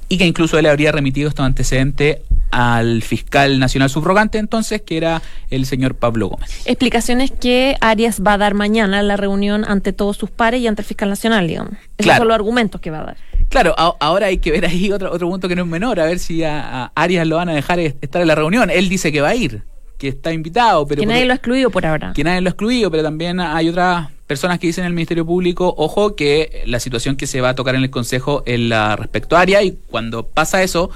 y 0.08 0.18
que 0.18 0.26
incluso 0.26 0.58
él 0.58 0.66
habría 0.66 0.92
remitido 0.92 1.28
estos 1.28 1.44
antecedentes 1.44 2.18
al 2.50 3.02
fiscal 3.02 3.58
nacional 3.58 3.88
subrogante 3.88 4.36
entonces, 4.36 4.82
que 4.82 4.98
era 4.98 5.22
el 5.48 5.64
señor 5.64 5.94
Pablo 5.94 6.28
Gómez. 6.28 6.66
Explicaciones 6.66 7.30
que 7.30 7.76
Arias 7.80 8.22
va 8.24 8.34
a 8.34 8.38
dar 8.38 8.52
mañana 8.52 9.00
en 9.00 9.08
la 9.08 9.16
reunión 9.16 9.64
ante 9.66 9.94
todos 9.94 10.18
sus 10.18 10.30
pares 10.30 10.60
y 10.60 10.66
ante 10.66 10.82
el 10.82 10.86
fiscal 10.86 11.08
nacional, 11.08 11.48
digamos. 11.48 11.72
Esos 11.96 12.14
son 12.14 12.28
los 12.28 12.34
argumentos 12.34 12.80
que 12.80 12.90
va 12.90 13.00
a 13.00 13.04
dar. 13.04 13.16
Claro, 13.48 13.74
ahora 13.76 14.26
hay 14.26 14.38
que 14.38 14.50
ver 14.50 14.66
ahí 14.66 14.92
otro, 14.92 15.10
otro 15.12 15.28
punto 15.28 15.48
que 15.48 15.56
no 15.56 15.62
es 15.62 15.68
menor, 15.68 15.98
a 15.98 16.04
ver 16.04 16.18
si 16.18 16.44
a, 16.44 16.92
Arias 16.94 17.26
lo 17.26 17.36
van 17.36 17.48
a 17.48 17.54
dejar 17.54 17.80
estar 17.80 18.20
en 18.20 18.28
la 18.28 18.34
reunión. 18.34 18.68
Él 18.70 18.88
dice 18.90 19.12
que 19.12 19.22
va 19.22 19.28
a 19.30 19.34
ir 19.34 19.62
que 20.02 20.08
está 20.08 20.32
invitado. 20.32 20.84
Pero 20.84 20.98
que 20.98 21.06
nadie 21.06 21.24
lo 21.24 21.32
ha 21.32 21.36
excluido 21.36 21.70
por 21.70 21.86
ahora. 21.86 22.12
Que 22.12 22.24
nadie 22.24 22.40
lo 22.40 22.48
ha 22.48 22.50
excluido, 22.50 22.90
pero 22.90 23.04
también 23.04 23.38
hay 23.38 23.68
otras 23.68 24.08
personas 24.26 24.58
que 24.58 24.66
dicen 24.66 24.82
en 24.82 24.88
el 24.88 24.94
Ministerio 24.94 25.24
Público, 25.24 25.72
ojo, 25.78 26.16
que 26.16 26.64
la 26.66 26.80
situación 26.80 27.14
que 27.14 27.28
se 27.28 27.40
va 27.40 27.50
a 27.50 27.54
tocar 27.54 27.76
en 27.76 27.84
el 27.84 27.90
Consejo 27.90 28.42
es 28.44 28.58
la 28.58 28.96
respectuaria 28.96 29.62
y 29.62 29.78
cuando 29.86 30.26
pasa 30.26 30.60
eso, 30.64 30.90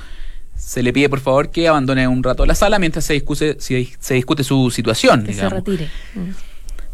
se 0.57 0.83
le 0.83 0.93
pide 0.93 1.09
por 1.09 1.21
favor 1.21 1.51
que 1.53 1.69
abandone 1.69 2.09
un 2.09 2.21
rato 2.25 2.45
la 2.47 2.57
sala 2.57 2.81
mientras 2.81 3.05
se 3.05 3.13
discute, 3.13 3.59
se 3.61 4.15
discute 4.15 4.43
su 4.43 4.73
situación. 4.73 5.25
Que 5.25 5.35
se 5.35 5.49
retire. 5.49 5.89
Mm. 6.15 6.31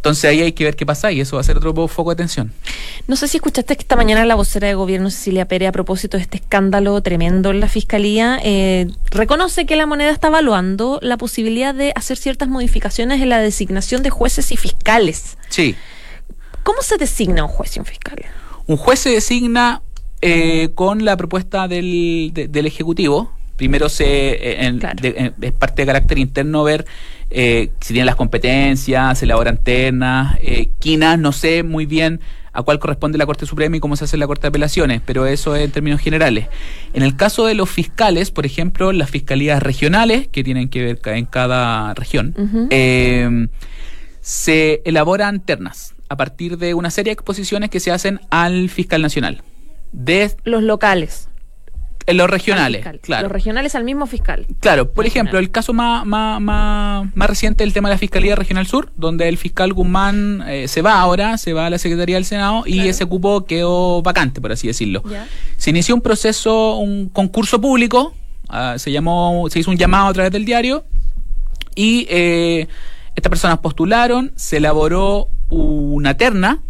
Entonces 0.02 0.24
ahí 0.24 0.42
hay 0.42 0.50
que 0.50 0.64
ver 0.64 0.74
qué 0.74 0.84
pasa 0.84 1.12
y 1.12 1.20
eso 1.20 1.36
va 1.36 1.42
a 1.42 1.44
ser 1.44 1.58
otro 1.58 1.86
foco 1.86 2.10
de 2.10 2.14
atención. 2.14 2.52
No 3.06 3.14
sé 3.14 3.28
si 3.28 3.36
escuchaste 3.36 3.76
que 3.76 3.82
esta 3.82 3.94
mañana 3.94 4.24
la 4.24 4.34
vocera 4.34 4.66
de 4.66 4.74
gobierno 4.74 5.10
Cecilia 5.10 5.46
Pérez, 5.46 5.68
a 5.68 5.72
propósito 5.72 6.16
de 6.16 6.24
este 6.24 6.38
escándalo 6.38 7.00
tremendo 7.02 7.52
en 7.52 7.60
la 7.60 7.68
fiscalía, 7.68 8.40
eh, 8.42 8.88
reconoce 9.12 9.64
que 9.64 9.76
la 9.76 9.86
moneda 9.86 10.10
está 10.10 10.26
evaluando 10.26 10.98
la 11.02 11.16
posibilidad 11.18 11.72
de 11.72 11.92
hacer 11.94 12.16
ciertas 12.16 12.48
modificaciones 12.48 13.22
en 13.22 13.28
la 13.28 13.38
designación 13.38 14.02
de 14.02 14.10
jueces 14.10 14.50
y 14.50 14.56
fiscales. 14.56 15.38
Sí. 15.50 15.76
¿Cómo 16.64 16.82
se 16.82 16.96
designa 16.96 17.44
un 17.44 17.50
juez 17.50 17.76
y 17.76 17.78
un 17.78 17.86
fiscal? 17.86 18.24
Un 18.66 18.78
juez 18.78 18.98
se 18.98 19.10
designa 19.10 19.82
eh, 20.20 20.70
con 20.74 21.04
la 21.04 21.16
propuesta 21.16 21.68
del, 21.68 22.32
del 22.34 22.66
Ejecutivo 22.66 23.30
primero 23.62 23.88
se 23.88 24.04
eh, 24.04 24.80
eh, 25.04 25.32
es 25.40 25.52
parte 25.52 25.82
de 25.82 25.86
carácter 25.86 26.18
interno 26.18 26.64
ver 26.64 26.84
eh, 27.30 27.70
si 27.80 27.92
tienen 27.92 28.06
las 28.06 28.16
competencias, 28.16 29.20
se 29.20 29.24
elaboran 29.24 29.56
ternas, 29.56 30.36
eh, 30.42 30.70
quinas, 30.80 31.16
no 31.16 31.30
sé 31.30 31.62
muy 31.62 31.86
bien 31.86 32.18
a 32.52 32.64
cuál 32.64 32.80
corresponde 32.80 33.18
la 33.18 33.24
Corte 33.24 33.46
Suprema 33.46 33.76
y 33.76 33.80
cómo 33.80 33.94
se 33.94 34.02
hace 34.02 34.16
la 34.16 34.26
Corte 34.26 34.42
de 34.42 34.48
Apelaciones, 34.48 35.00
pero 35.06 35.26
eso 35.26 35.54
es 35.54 35.64
en 35.64 35.70
términos 35.70 36.00
generales. 36.00 36.48
En 36.92 37.04
el 37.04 37.14
caso 37.14 37.46
de 37.46 37.54
los 37.54 37.70
fiscales, 37.70 38.32
por 38.32 38.46
ejemplo, 38.46 38.90
las 38.90 39.08
fiscalías 39.08 39.62
regionales, 39.62 40.26
que 40.26 40.42
tienen 40.42 40.68
que 40.68 40.82
ver 40.82 41.00
en 41.16 41.26
cada 41.26 41.94
región, 41.94 42.34
se 44.20 44.82
elaboran 44.84 45.38
ternas 45.38 45.94
a 46.08 46.16
partir 46.16 46.58
de 46.58 46.74
una 46.74 46.90
serie 46.90 47.10
de 47.10 47.14
exposiciones 47.14 47.70
que 47.70 47.78
se 47.78 47.92
hacen 47.92 48.20
al 48.28 48.70
fiscal 48.70 49.02
nacional. 49.02 49.40
De 49.92 50.32
los 50.42 50.64
locales. 50.64 51.28
En 52.06 52.16
los 52.16 52.28
regionales, 52.28 52.84
claro. 53.00 53.24
Los 53.24 53.32
regionales 53.32 53.74
al 53.74 53.84
mismo 53.84 54.06
fiscal. 54.06 54.46
Claro, 54.60 54.92
por 54.92 55.06
ejemplo, 55.06 55.38
el 55.38 55.50
caso 55.50 55.72
más, 55.72 56.04
más, 56.04 56.40
más, 56.40 57.06
más 57.14 57.28
reciente 57.28 57.64
el 57.64 57.72
tema 57.72 57.88
de 57.88 57.94
la 57.94 57.98
Fiscalía 57.98 58.34
Regional 58.34 58.66
Sur, 58.66 58.92
donde 58.96 59.28
el 59.28 59.38
fiscal 59.38 59.72
Guzmán 59.72 60.44
eh, 60.48 60.68
se 60.68 60.82
va 60.82 61.00
ahora, 61.00 61.38
se 61.38 61.52
va 61.52 61.66
a 61.66 61.70
la 61.70 61.78
Secretaría 61.78 62.16
del 62.16 62.24
Senado 62.24 62.64
y 62.66 62.88
ese 62.88 63.06
cupo 63.06 63.44
quedó 63.44 64.02
vacante, 64.02 64.40
por 64.40 64.52
así 64.52 64.66
decirlo. 64.66 65.02
Se 65.56 65.70
inició 65.70 65.94
un 65.94 66.00
proceso, 66.00 66.76
un 66.76 67.08
concurso 67.08 67.60
público, 67.60 68.14
ah, 68.48 68.74
se 68.78 68.90
llamó, 68.90 69.46
se 69.50 69.60
hizo 69.60 69.70
un 69.70 69.76
llamado 69.76 70.08
a 70.08 70.12
través 70.12 70.32
del 70.32 70.44
diario 70.44 70.84
y 71.74 72.06
eh, 72.10 72.66
estas 73.14 73.30
personas 73.30 73.58
postularon, 73.58 74.32
se 74.36 74.56
elaboró 74.56 75.28
una 75.48 76.16
terna, 76.16 76.60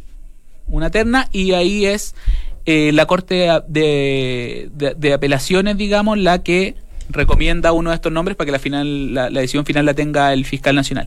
una 0.67 0.91
terna 0.91 1.29
y 1.33 1.53
ahí 1.53 1.87
es 1.87 2.15
eh, 2.65 2.93
la 2.93 3.07
Corte 3.07 3.49
de, 3.69 4.71
de, 4.73 5.13
Apelaciones, 5.13 5.77
digamos, 5.77 6.19
la 6.19 6.43
que 6.43 6.77
recomienda 7.09 7.73
uno 7.73 7.91
de 7.91 7.97
estos 7.97 8.13
nombres 8.13 8.37
para 8.37 8.47
que 8.47 8.53
la, 8.53 8.59
final, 8.59 9.15
la, 9.15 9.31
decisión 9.31 9.67
final 9.67 9.85
la 9.85 9.95
tenga 9.95 10.33
el 10.33 10.45
fiscal 10.45 10.75
nacional. 10.75 11.07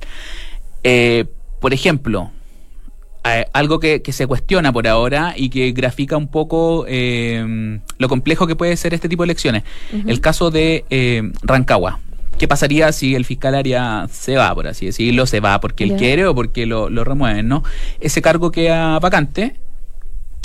Eh, 0.83 1.25
por 1.59 1.73
ejemplo, 1.73 2.31
algo 3.53 3.79
que, 3.79 4.01
se 4.11 4.27
cuestiona 4.27 4.71
por 4.71 4.87
ahora 4.87 5.33
y 5.35 5.49
que 5.49 5.71
grafica 5.71 6.17
un 6.17 6.27
poco 6.27 6.85
eh, 6.87 7.79
lo 7.97 8.09
complejo 8.09 8.45
que 8.45 8.55
puede 8.55 8.77
ser 8.77 8.93
este 8.93 9.09
tipo 9.09 9.23
de 9.23 9.27
elecciones. 9.27 9.63
El 10.05 10.21
caso 10.21 10.51
de 10.51 11.31
Rancagua. 11.41 11.99
¿Qué 12.37 12.49
pasaría 12.49 12.91
si 12.91 13.15
el 13.15 13.23
fiscal 13.23 13.55
área 13.55 14.07
se 14.11 14.35
va, 14.35 14.53
por 14.53 14.67
así 14.67 14.87
decirlo? 14.87 15.25
Se 15.25 15.39
va 15.39 15.61
porque 15.61 15.85
él 15.85 15.95
quiere 15.95 16.25
o 16.25 16.35
porque 16.35 16.65
lo, 16.65 16.89
lo 16.89 17.05
remueven, 17.05 17.47
¿no? 17.47 17.63
Ese 18.01 18.21
cargo 18.21 18.51
queda 18.51 18.99
vacante 18.99 19.55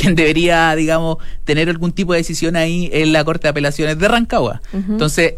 quien 0.01 0.15
debería, 0.15 0.75
digamos, 0.75 1.19
tener 1.45 1.69
algún 1.69 1.93
tipo 1.93 2.13
de 2.13 2.21
decisión 2.21 2.57
ahí 2.57 2.89
en 2.93 3.13
la 3.13 3.23
Corte 3.25 3.45
de 3.45 3.51
Apelaciones 3.51 3.99
de 3.99 4.09
Rancagua. 4.09 4.63
Entonces, 4.73 5.35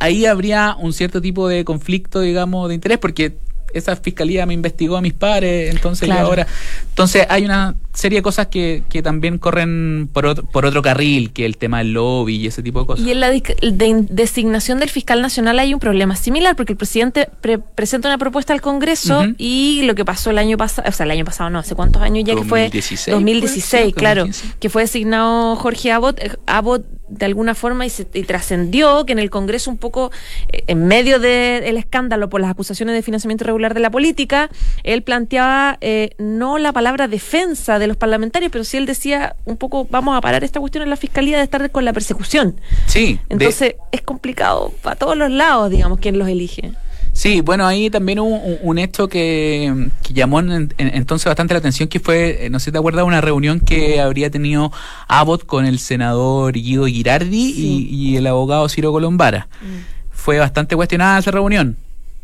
ahí 0.00 0.26
habría 0.26 0.74
un 0.78 0.92
cierto 0.92 1.20
tipo 1.20 1.48
de 1.48 1.64
conflicto, 1.64 2.20
digamos, 2.20 2.68
de 2.68 2.74
interés, 2.74 2.98
porque 2.98 3.36
esa 3.74 3.96
fiscalía 3.96 4.46
me 4.46 4.54
investigó 4.54 4.96
a 4.96 5.00
mis 5.00 5.14
padres, 5.14 5.70
entonces 5.74 6.10
ahora. 6.10 6.46
Entonces 6.88 7.26
hay 7.28 7.44
una 7.44 7.76
serie 7.92 8.18
de 8.18 8.22
cosas 8.22 8.46
que, 8.48 8.84
que 8.88 9.02
también 9.02 9.38
corren 9.38 10.08
por 10.12 10.26
otro, 10.26 10.44
por 10.44 10.64
otro 10.64 10.82
carril, 10.82 11.32
que 11.32 11.44
el 11.44 11.56
tema 11.56 11.78
del 11.78 11.92
lobby 11.92 12.36
y 12.36 12.46
ese 12.46 12.62
tipo 12.62 12.80
de 12.80 12.86
cosas. 12.86 13.06
Y 13.06 13.10
en 13.10 13.20
la 13.20 13.30
designación 13.30 14.78
del 14.78 14.90
fiscal 14.90 15.22
nacional 15.22 15.58
hay 15.58 15.74
un 15.74 15.80
problema 15.80 16.16
similar, 16.16 16.56
porque 16.56 16.72
el 16.72 16.76
presidente 16.76 17.28
presenta 17.74 18.08
una 18.08 18.18
propuesta 18.18 18.52
al 18.52 18.60
Congreso 18.60 19.26
y 19.38 19.82
lo 19.82 19.94
que 19.94 20.04
pasó 20.04 20.30
el 20.30 20.38
año 20.38 20.56
pasado, 20.56 20.88
o 20.88 20.92
sea, 20.92 21.04
el 21.04 21.10
año 21.12 21.24
pasado 21.24 21.50
no, 21.50 21.58
hace 21.58 21.74
cuántos 21.74 22.02
años 22.02 22.24
ya 22.24 22.34
que 22.34 22.44
fue 22.44 22.70
2016, 23.06 23.94
claro, 23.94 24.26
que 24.58 24.70
fue 24.70 24.82
designado 24.82 25.56
Jorge 25.56 25.92
Abbott, 25.92 26.20
eh, 26.20 26.32
Abbott 26.46 26.84
de 27.10 27.26
alguna 27.26 27.54
forma 27.54 27.86
y, 27.86 27.92
y 28.14 28.22
trascendió 28.22 29.04
que 29.04 29.12
en 29.12 29.18
el 29.18 29.30
Congreso 29.30 29.70
un 29.70 29.76
poco 29.76 30.10
eh, 30.52 30.64
en 30.68 30.86
medio 30.86 31.18
del 31.18 31.76
escándalo 31.76 32.30
por 32.30 32.40
las 32.40 32.50
acusaciones 32.50 32.94
de 32.94 33.02
financiamiento 33.02 33.44
irregular 33.44 33.74
de 33.74 33.80
la 33.80 33.90
política, 33.90 34.48
él 34.84 35.02
planteaba 35.02 35.76
eh, 35.80 36.10
no 36.18 36.58
la 36.58 36.72
palabra 36.72 37.08
defensa 37.08 37.78
de 37.78 37.86
los 37.86 37.96
parlamentarios, 37.96 38.50
pero 38.52 38.64
sí 38.64 38.76
él 38.76 38.86
decía 38.86 39.36
un 39.44 39.56
poco 39.56 39.86
vamos 39.90 40.16
a 40.16 40.20
parar 40.20 40.44
esta 40.44 40.60
cuestión 40.60 40.82
en 40.82 40.90
la 40.90 40.96
fiscalía 40.96 41.36
de 41.38 41.44
estar 41.44 41.70
con 41.70 41.84
la 41.84 41.92
persecución. 41.92 42.60
Sí. 42.86 43.18
Entonces 43.28 43.74
es 43.92 44.02
complicado 44.02 44.72
para 44.82 44.96
todos 44.96 45.16
los 45.16 45.30
lados, 45.30 45.70
digamos, 45.70 45.98
quién 45.98 46.18
los 46.18 46.28
elige. 46.28 46.72
Sí, 47.20 47.42
bueno, 47.42 47.66
ahí 47.66 47.90
también 47.90 48.18
hubo 48.18 48.38
un, 48.62 48.78
hecho 48.78 49.06
que, 49.06 49.90
llamó 50.08 50.40
entonces 50.40 51.26
bastante 51.26 51.52
la 51.52 51.58
atención, 51.58 51.86
que 51.86 52.00
fue, 52.00 52.46
eh, 52.46 52.48
no 52.48 52.58
sé 52.58 52.64
si 52.64 52.72
te 52.72 52.78
acuerdas, 52.78 53.04
una 53.04 53.20
reunión 53.20 53.60
que 53.60 54.00
habría 54.00 54.30
tenido 54.30 54.72
Abbott 55.06 55.44
con 55.44 55.66
el 55.66 55.80
senador 55.80 56.54
Guido 56.54 56.86
Girardi 56.86 57.52
y, 57.90 58.16
el 58.16 58.26
abogado 58.26 58.66
Ciro 58.70 58.90
Colombara. 58.90 59.48
Mm. 59.60 60.12
Fue 60.12 60.38
bastante 60.38 60.76
cuestionada 60.76 61.18
esa 61.18 61.30
reunión. 61.30 61.76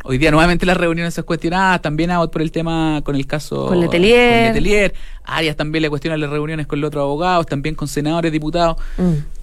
Hoy 0.03 0.17
día 0.17 0.31
nuevamente 0.31 0.65
las 0.65 0.79
reuniones 0.79 1.13
son 1.13 1.25
cuestionadas, 1.25 1.83
también 1.83 2.11
Abbott 2.11 2.33
por 2.33 2.41
el 2.41 2.51
tema 2.51 3.03
con 3.05 3.17
el 3.17 3.27
caso 3.27 3.67
con 3.67 3.79
Letelier. 3.79 4.47
Con 4.47 4.55
Letelier. 4.55 4.95
Arias 5.25 5.57
también 5.57 5.83
le 5.83 5.91
cuestiona 5.91 6.17
las 6.17 6.31
reuniones 6.31 6.67
con 6.67 6.81
los 6.81 6.89
otros 6.89 7.03
abogados, 7.03 7.45
también 7.45 7.75
con 7.75 7.87
senadores, 7.87 8.33
diputados. 8.33 8.79
Mm. 8.97 9.36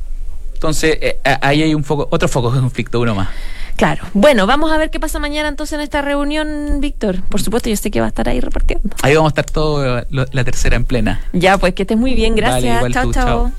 Entonces, 0.63 0.97
eh, 1.01 1.19
ahí 1.41 1.61
hay 1.61 1.75
un 1.75 1.83
foco, 1.83 2.07
otro 2.09 2.29
foco 2.29 2.49
de 2.49 2.61
conflicto, 2.61 3.01
uno 3.01 3.13
más. 3.13 3.27
Claro. 3.75 4.05
Bueno, 4.13 4.47
vamos 4.47 4.71
a 4.71 4.77
ver 4.77 4.91
qué 4.91 4.97
pasa 4.97 5.19
mañana 5.19 5.49
entonces 5.49 5.73
en 5.73 5.81
esta 5.81 6.01
reunión, 6.01 6.79
Víctor. 6.79 7.21
Por 7.23 7.41
supuesto, 7.41 7.69
yo 7.69 7.75
sé 7.75 7.91
que 7.91 7.99
va 7.99 8.05
a 8.05 8.09
estar 8.09 8.29
ahí 8.29 8.39
repartiendo. 8.39 8.95
Ahí 9.01 9.13
vamos 9.13 9.33
a 9.35 9.41
estar 9.41 9.51
todo 9.51 10.05
la 10.09 10.43
tercera 10.45 10.77
en 10.77 10.85
plena. 10.85 11.21
Ya, 11.33 11.57
pues 11.57 11.73
que 11.73 11.83
estés 11.83 11.97
muy 11.97 12.13
bien. 12.13 12.35
Gracias. 12.35 12.81
chao, 12.93 13.11
chao. 13.11 13.51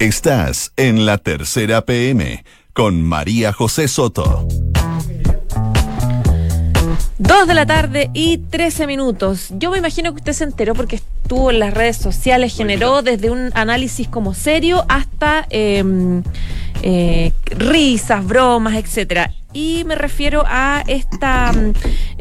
Estás 0.00 0.72
en 0.76 1.06
la 1.06 1.18
tercera 1.18 1.84
PM 1.84 2.44
con 2.72 3.00
María 3.00 3.52
José 3.52 3.86
Soto. 3.86 4.48
Dos 7.20 7.46
de 7.46 7.52
la 7.52 7.66
tarde 7.66 8.08
y 8.14 8.38
trece 8.38 8.86
minutos. 8.86 9.48
Yo 9.50 9.70
me 9.70 9.76
imagino 9.76 10.12
que 10.12 10.20
usted 10.20 10.32
se 10.32 10.44
enteró 10.44 10.74
porque 10.74 10.96
estuvo 10.96 11.50
en 11.50 11.58
las 11.58 11.74
redes 11.74 11.98
sociales, 11.98 12.56
generó 12.56 13.02
desde 13.02 13.28
un 13.28 13.50
análisis 13.52 14.08
como 14.08 14.32
serio 14.32 14.86
hasta 14.88 15.46
em, 15.50 16.22
eh, 16.82 17.32
risas, 17.58 18.26
bromas, 18.26 18.74
etcétera 18.76 19.34
y 19.52 19.84
me 19.84 19.94
refiero 19.94 20.44
a 20.46 20.84
esta 20.86 21.52
mm, 21.52 21.72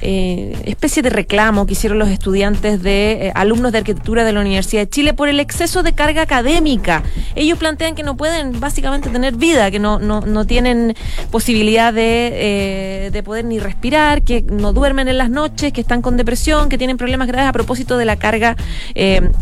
eh, 0.01 0.55
especie 0.65 1.01
de 1.03 1.09
reclamo 1.09 1.65
que 1.65 1.73
hicieron 1.73 1.99
los 1.99 2.09
estudiantes 2.09 2.81
de 2.81 3.27
eh, 3.27 3.31
alumnos 3.35 3.71
de 3.71 3.79
arquitectura 3.79 4.23
de 4.23 4.33
la 4.33 4.39
Universidad 4.39 4.83
de 4.83 4.89
Chile 4.89 5.13
por 5.13 5.29
el 5.29 5.39
exceso 5.39 5.83
de 5.83 5.93
carga 5.93 6.21
académica. 6.21 7.03
Ellos 7.35 7.57
plantean 7.57 7.95
que 7.95 8.03
no 8.03 8.15
pueden 8.15 8.59
básicamente 8.59 9.09
tener 9.09 9.35
vida, 9.35 9.71
que 9.71 9.79
no, 9.79 9.99
no, 9.99 10.21
no 10.21 10.45
tienen 10.45 10.95
posibilidad 11.31 11.93
de, 11.93 13.07
eh, 13.07 13.11
de 13.11 13.23
poder 13.23 13.45
ni 13.45 13.59
respirar, 13.59 14.21
que 14.21 14.41
no 14.41 14.73
duermen 14.73 15.07
en 15.07 15.17
las 15.17 15.29
noches, 15.29 15.73
que 15.73 15.81
están 15.81 16.01
con 16.01 16.17
depresión, 16.17 16.69
que 16.69 16.77
tienen 16.77 16.97
problemas 16.97 17.27
graves 17.27 17.49
a 17.49 17.53
propósito 17.53 17.97
de 17.97 18.05
la 18.05 18.15
carga 18.15 18.55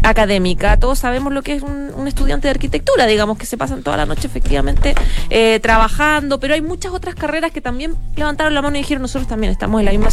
académica. 0.03 0.77
Todos 0.77 0.99
sabemos 0.99 1.33
lo 1.33 1.41
que 1.41 1.53
es 1.53 1.61
un, 1.61 1.91
un, 1.95 2.07
estudiante 2.07 2.47
de 2.47 2.51
arquitectura, 2.51 3.05
digamos, 3.05 3.37
que 3.37 3.45
se 3.45 3.57
pasan 3.57 3.83
toda 3.83 3.97
la 3.97 4.05
noche 4.05 4.27
efectivamente 4.27 4.95
trabajando, 5.61 6.39
pero 6.39 6.53
hay 6.53 6.61
muchas 6.61 6.91
otras 6.93 7.15
carreras 7.15 7.51
que 7.51 7.61
también 7.61 7.95
levantaron 8.15 8.53
la 8.53 8.61
mano 8.61 8.75
y 8.75 8.79
dijeron, 8.79 9.01
nosotros 9.01 9.27
también 9.27 9.51
estamos 9.51 9.79
en 9.79 9.85
la 9.85 9.91
misma 9.91 10.11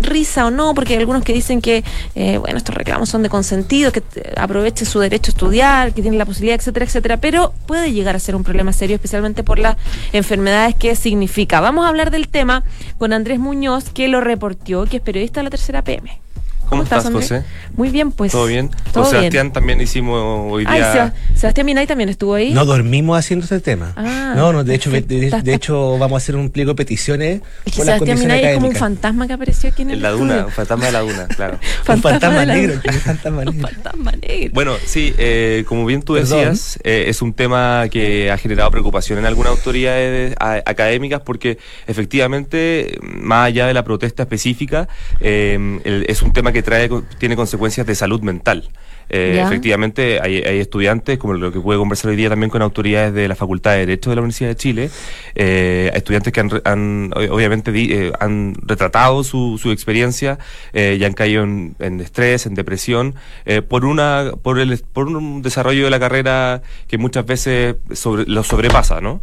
risa 0.00 0.46
o 0.46 0.50
no, 0.50 0.74
porque 0.74 0.94
hay 0.94 1.00
algunos 1.00 1.22
que 1.22 1.32
dicen 1.32 1.60
que, 1.60 1.84
eh, 2.14 2.38
bueno, 2.38 2.58
estos 2.58 2.74
reclamos 2.74 3.08
son 3.08 3.22
de 3.22 3.28
consentido, 3.28 3.92
que 3.92 4.02
aproveche 4.36 4.84
su 4.84 5.00
derecho 5.00 5.30
a 5.30 5.32
estudiar, 5.32 5.94
que 5.94 6.02
tiene 6.02 6.16
la 6.16 6.26
posibilidad, 6.26 6.58
etcétera, 6.58 6.86
etcétera, 6.86 7.16
pero 7.18 7.52
puede 7.66 7.92
llegar 7.92 8.16
a 8.16 8.18
ser 8.18 8.36
un 8.36 8.44
problema 8.44 8.72
serio, 8.72 8.96
especialmente 8.96 9.42
por 9.42 9.58
las 9.58 9.76
enfermedades 10.12 10.74
que 10.74 10.94
significa. 10.96 11.60
Vamos 11.60 11.86
a 11.86 11.88
hablar 11.88 12.10
del 12.10 12.28
tema 12.28 12.64
con 12.98 13.12
Andrés 13.12 13.38
Muñoz, 13.38 13.90
que 13.90 14.08
lo 14.08 14.20
reportó, 14.20 14.84
que 14.84 14.98
es 14.98 15.02
periodista 15.02 15.40
de 15.40 15.44
la 15.44 15.50
tercera 15.50 15.82
PM. 15.82 16.25
¿Cómo, 16.68 16.82
estás? 16.82 17.10
José? 17.10 17.44
Muy 17.76 17.90
bien, 17.90 18.10
pues. 18.12 18.32
¿Todo 18.32 18.46
bien? 18.46 18.70
¿Todo 18.92 19.04
Sebastián 19.04 19.30
bien? 19.46 19.52
también 19.52 19.80
hicimos 19.80 20.52
hoy 20.52 20.64
Ay, 20.66 20.78
día... 20.80 20.92
Seba- 20.92 21.14
Sebastián 21.34 21.66
Minay 21.66 21.86
también 21.86 22.08
estuvo 22.08 22.34
ahí. 22.34 22.52
No 22.52 22.64
dormimos 22.64 23.18
haciendo 23.18 23.44
este 23.44 23.60
tema. 23.60 23.92
Ah, 23.96 24.32
no, 24.36 24.52
no, 24.52 24.64
de 24.64 24.74
hecho, 24.74 24.90
de, 24.90 25.00
de- 25.02 25.26
estás- 25.26 25.44
de 25.44 25.54
hecho 25.54 25.98
vamos 25.98 26.14
a 26.14 26.16
hacer 26.24 26.34
un 26.36 26.50
pliego 26.50 26.72
de 26.72 26.74
peticiones 26.76 27.40
es 27.64 27.74
que 27.74 27.82
Sebastián 27.82 28.18
Minay 28.18 28.44
es 28.44 28.54
como 28.56 28.68
un 28.68 28.74
fantasma 28.74 29.26
que 29.26 29.32
apareció 29.34 29.70
aquí 29.70 29.82
en 29.82 29.90
el 29.90 29.96
En 29.96 30.02
la 30.02 30.10
duna, 30.10 30.24
estudio. 30.34 30.46
un 30.46 30.52
fantasma 30.52 30.86
de 30.86 30.92
la 30.92 31.00
duna, 31.00 31.26
claro. 31.36 31.58
Un 31.88 32.02
fantasma 32.02 32.44
la 32.44 32.54
negro, 32.54 32.72
duna. 32.74 32.82
que 32.82 32.88
es 32.90 33.02
fantasma 33.02 33.38
Un 33.38 33.44
negro. 33.44 33.68
fantasma 33.68 34.12
negro. 34.12 34.50
Bueno, 34.54 34.72
sí, 34.84 35.14
eh, 35.18 35.64
como 35.68 35.84
bien 35.86 36.02
tú 36.02 36.14
Perdón. 36.14 36.38
decías, 36.40 36.78
eh, 36.84 37.04
es 37.08 37.22
un 37.22 37.32
tema 37.34 37.86
que 37.90 38.30
ha 38.30 38.38
generado 38.38 38.70
preocupación 38.70 39.18
en 39.18 39.26
algunas 39.26 39.52
autoridades 39.52 40.34
a- 40.40 40.62
académicas 40.66 41.20
porque 41.20 41.58
efectivamente, 41.86 42.98
más 43.02 43.46
allá 43.48 43.66
de 43.66 43.74
la 43.74 43.84
protesta 43.84 44.22
específica, 44.24 44.88
eh, 45.20 45.80
el- 45.84 46.06
es 46.08 46.22
un 46.22 46.32
tema 46.32 46.52
que 46.52 46.55
trae 46.62 46.88
con- 46.88 47.06
tiene 47.18 47.36
consecuencias 47.36 47.86
de 47.86 47.94
salud 47.94 48.20
mental. 48.22 48.68
Eh, 49.08 49.34
efectivamente, 49.46 50.18
hay, 50.20 50.42
hay 50.42 50.58
estudiantes, 50.58 51.18
como 51.18 51.34
lo 51.34 51.52
que 51.52 51.60
pude 51.60 51.76
conversar 51.78 52.10
hoy 52.10 52.16
día 52.16 52.28
también 52.28 52.50
con 52.50 52.60
autoridades 52.62 53.14
de 53.14 53.28
la 53.28 53.36
Facultad 53.36 53.72
de 53.72 53.78
Derecho 53.80 54.10
de 54.10 54.16
la 54.16 54.22
Universidad 54.22 54.50
de 54.50 54.56
Chile, 54.56 54.90
eh, 55.34 55.90
estudiantes 55.94 56.32
que 56.32 56.40
han, 56.40 56.50
han, 56.64 57.12
obviamente 57.30 57.70
di- 57.72 57.92
eh, 57.92 58.12
han 58.20 58.54
retratado 58.62 59.22
su, 59.24 59.58
su 59.62 59.70
experiencia 59.70 60.38
eh, 60.72 60.96
y 61.00 61.04
han 61.04 61.12
caído 61.12 61.42
en, 61.44 61.76
en 61.78 62.00
estrés, 62.00 62.46
en 62.46 62.54
depresión, 62.54 63.14
por 63.68 63.84
una 63.84 64.32
por 64.42 64.58
el 64.58 64.76
por 64.92 65.06
un 65.08 65.42
desarrollo 65.42 65.84
de 65.84 65.90
la 65.90 66.00
carrera 66.00 66.62
que 66.88 66.98
muchas 66.98 67.24
veces 67.26 67.76
sobre, 67.92 68.24
lo 68.26 68.42
sobrepasa, 68.42 69.00
¿no? 69.00 69.22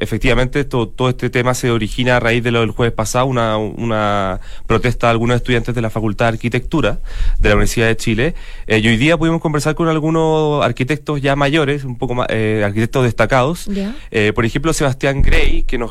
Efectivamente, 0.00 0.64
to- 0.64 0.88
todo 0.88 1.08
este 1.10 1.30
tema 1.30 1.54
se 1.54 1.70
origina 1.70 2.16
a 2.16 2.20
raíz 2.20 2.42
de 2.42 2.50
lo 2.50 2.60
del 2.60 2.70
jueves 2.70 2.94
pasado, 2.94 3.26
una, 3.26 3.56
una 3.58 4.40
protesta 4.66 5.08
de 5.08 5.12
algunos 5.12 5.36
estudiantes 5.36 5.74
de 5.74 5.80
la 5.82 5.90
Facultad 5.90 6.26
de 6.26 6.28
Arquitectura 6.30 7.00
de 7.38 7.48
la 7.48 7.54
Universidad 7.54 7.86
de 7.88 7.96
Chile. 7.96 8.34
Eh, 8.70 8.78
y 8.78 8.86
hoy 8.86 8.96
día 8.96 9.16
pudimos 9.18 9.40
conversar 9.40 9.74
con 9.74 9.88
algunos 9.88 10.64
arquitectos 10.64 11.20
ya 11.20 11.34
mayores, 11.34 11.82
un 11.82 11.98
poco 11.98 12.14
más, 12.14 12.28
eh, 12.30 12.62
arquitectos 12.64 13.02
destacados. 13.02 13.66
Eh, 14.12 14.32
por 14.32 14.44
ejemplo, 14.44 14.72
Sebastián 14.72 15.22
Gray, 15.22 15.64
que 15.64 15.76
nos, 15.76 15.90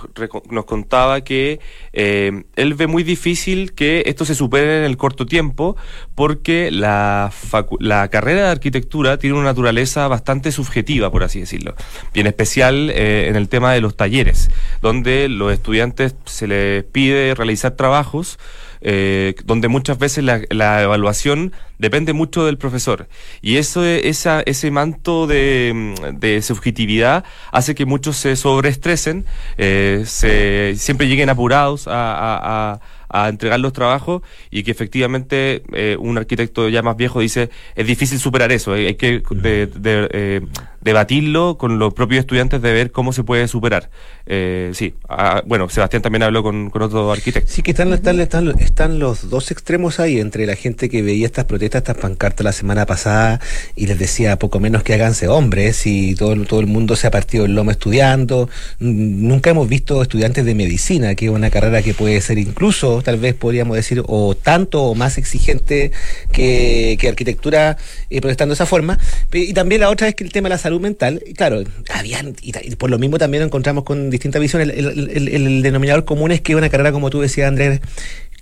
nos 0.49 0.63
contaba 0.63 1.19
que 1.21 1.59
él 1.91 2.73
ve 2.75 2.87
muy 2.87 3.03
difícil 3.03 3.73
que 3.73 4.03
esto 4.05 4.23
se 4.23 4.33
supere 4.33 4.77
en 4.79 4.85
el 4.85 4.95
corto 4.95 5.25
tiempo, 5.25 5.75
porque 6.15 6.71
la, 6.71 7.31
facu- 7.51 7.75
la 7.81 8.07
carrera 8.07 8.43
de 8.45 8.49
arquitectura 8.51 9.17
tiene 9.17 9.35
una 9.35 9.43
naturaleza 9.43 10.07
bastante 10.07 10.53
subjetiva, 10.53 11.11
por 11.11 11.23
así 11.23 11.41
decirlo. 11.41 11.75
Y 12.13 12.21
en 12.21 12.27
especial 12.27 12.91
eh, 12.91 13.27
en 13.27 13.35
el 13.35 13.49
tema 13.49 13.73
de 13.73 13.81
los 13.81 13.97
talleres, 13.97 14.49
donde 14.81 15.27
los 15.27 15.51
estudiantes 15.51 16.15
se 16.23 16.47
les 16.47 16.85
pide 16.85 17.35
realizar 17.35 17.71
trabajos 17.71 18.39
eh, 18.81 19.35
donde 19.45 19.67
muchas 19.67 19.97
veces 19.97 20.23
la, 20.23 20.41
la 20.49 20.81
evaluación 20.83 21.51
depende 21.77 22.13
mucho 22.13 22.45
del 22.45 22.57
profesor. 22.57 23.07
Y 23.41 23.57
eso, 23.57 23.85
esa, 23.85 24.41
ese 24.41 24.69
manto 24.71 25.27
de, 25.27 25.71
mm, 25.73 26.19
de 26.19 26.41
subjetividad 26.41 27.23
hace 27.51 27.75
que 27.75 27.85
muchos 27.85 28.17
se 28.17 28.35
sobreestresen, 28.35 29.25
eh, 29.57 30.03
se, 30.05 30.73
siempre 30.77 31.07
lleguen 31.07 31.29
apurados 31.29 31.87
a, 31.87 31.93
a- 31.93 32.73
a- 32.73 32.79
entregar 33.29 33.59
los 33.59 33.73
trabajos 33.73 34.21
y 34.51 34.61
que 34.61 34.69
efectivamente 34.69 35.63
eh, 35.73 35.97
un 35.99 36.17
arquitecto 36.19 36.69
ya 36.69 36.83
más 36.83 36.95
viejo 36.95 37.21
dice 37.21 37.49
es 37.75 37.87
difícil 37.87 38.19
superar 38.19 38.51
eso, 38.51 38.73
hay 38.73 38.93
que 38.95 39.23
eh, 39.43 40.41
debatirlo 40.81 41.57
con 41.57 41.79
los 41.79 41.93
propios 41.95 42.19
estudiantes 42.19 42.61
de 42.61 42.71
ver 42.71 42.91
cómo 42.91 43.11
se 43.11 43.23
puede 43.23 43.47
superar. 43.47 43.89
Eh, 44.31 44.69
sí, 44.75 44.93
ah, 45.09 45.41
bueno, 45.43 45.67
Sebastián 45.69 46.03
también 46.03 46.21
habló 46.21 46.43
con, 46.43 46.69
con 46.69 46.83
otro 46.83 47.11
arquitecto. 47.11 47.51
Sí, 47.51 47.63
que 47.63 47.71
están, 47.71 47.91
están, 47.93 48.19
están, 48.19 48.53
están 48.59 48.99
los 48.99 49.27
dos 49.31 49.49
extremos 49.49 49.99
ahí, 49.99 50.19
entre 50.19 50.45
la 50.45 50.55
gente 50.55 50.87
que 50.87 51.01
veía 51.01 51.25
estas 51.25 51.45
protestas, 51.45 51.79
estas 51.79 51.97
pancartas 51.97 52.43
la 52.45 52.51
semana 52.51 52.85
pasada 52.85 53.41
y 53.75 53.87
les 53.87 53.97
decía 53.97 54.37
poco 54.37 54.59
menos 54.59 54.83
que 54.83 54.93
háganse 54.93 55.27
hombres 55.27 55.87
y 55.87 56.13
todo, 56.13 56.35
todo 56.45 56.59
el 56.59 56.67
mundo 56.67 56.95
se 56.95 57.07
ha 57.07 57.11
partido 57.11 57.45
el 57.45 57.55
lomo 57.55 57.71
estudiando. 57.71 58.49
Nunca 58.77 59.49
hemos 59.49 59.67
visto 59.67 59.99
estudiantes 60.03 60.45
de 60.45 60.53
medicina, 60.53 61.15
que 61.15 61.25
es 61.25 61.31
una 61.31 61.49
carrera 61.49 61.81
que 61.81 61.95
puede 61.95 62.21
ser 62.21 62.37
incluso, 62.37 63.01
tal 63.01 63.17
vez 63.17 63.33
podríamos 63.33 63.77
decir, 63.77 64.03
o 64.05 64.35
tanto 64.35 64.83
o 64.83 64.93
más 64.93 65.17
exigente 65.17 65.91
que, 66.31 66.97
que 67.01 67.09
arquitectura 67.09 67.77
eh, 68.11 68.21
protestando 68.21 68.53
de 68.53 68.57
esa 68.57 68.67
forma. 68.67 68.99
Y 69.33 69.53
también 69.53 69.81
la 69.81 69.89
otra 69.89 70.07
es 70.07 70.13
que 70.13 70.23
el 70.23 70.31
tema 70.31 70.49
de 70.49 70.53
la 70.53 70.59
salud 70.59 70.79
mental, 70.79 71.23
y 71.25 71.33
claro, 71.33 71.63
habían, 71.91 72.35
y, 72.43 72.53
y 72.61 72.75
por 72.75 72.91
lo 72.91 72.99
mismo 72.99 73.17
también 73.17 73.41
encontramos 73.41 73.83
con 73.83 74.18
distintas 74.19 74.41
visiones. 74.41 74.69
El, 74.69 74.85
el- 74.85 75.09
el- 75.09 75.47
el 75.47 75.61
denominador 75.61 76.05
común 76.05 76.31
es 76.31 76.41
que 76.41 76.55
una 76.55 76.69
carrera, 76.69 76.91
como 76.91 77.09
tú 77.09 77.21
decías, 77.21 77.47
Andrés, 77.47 77.79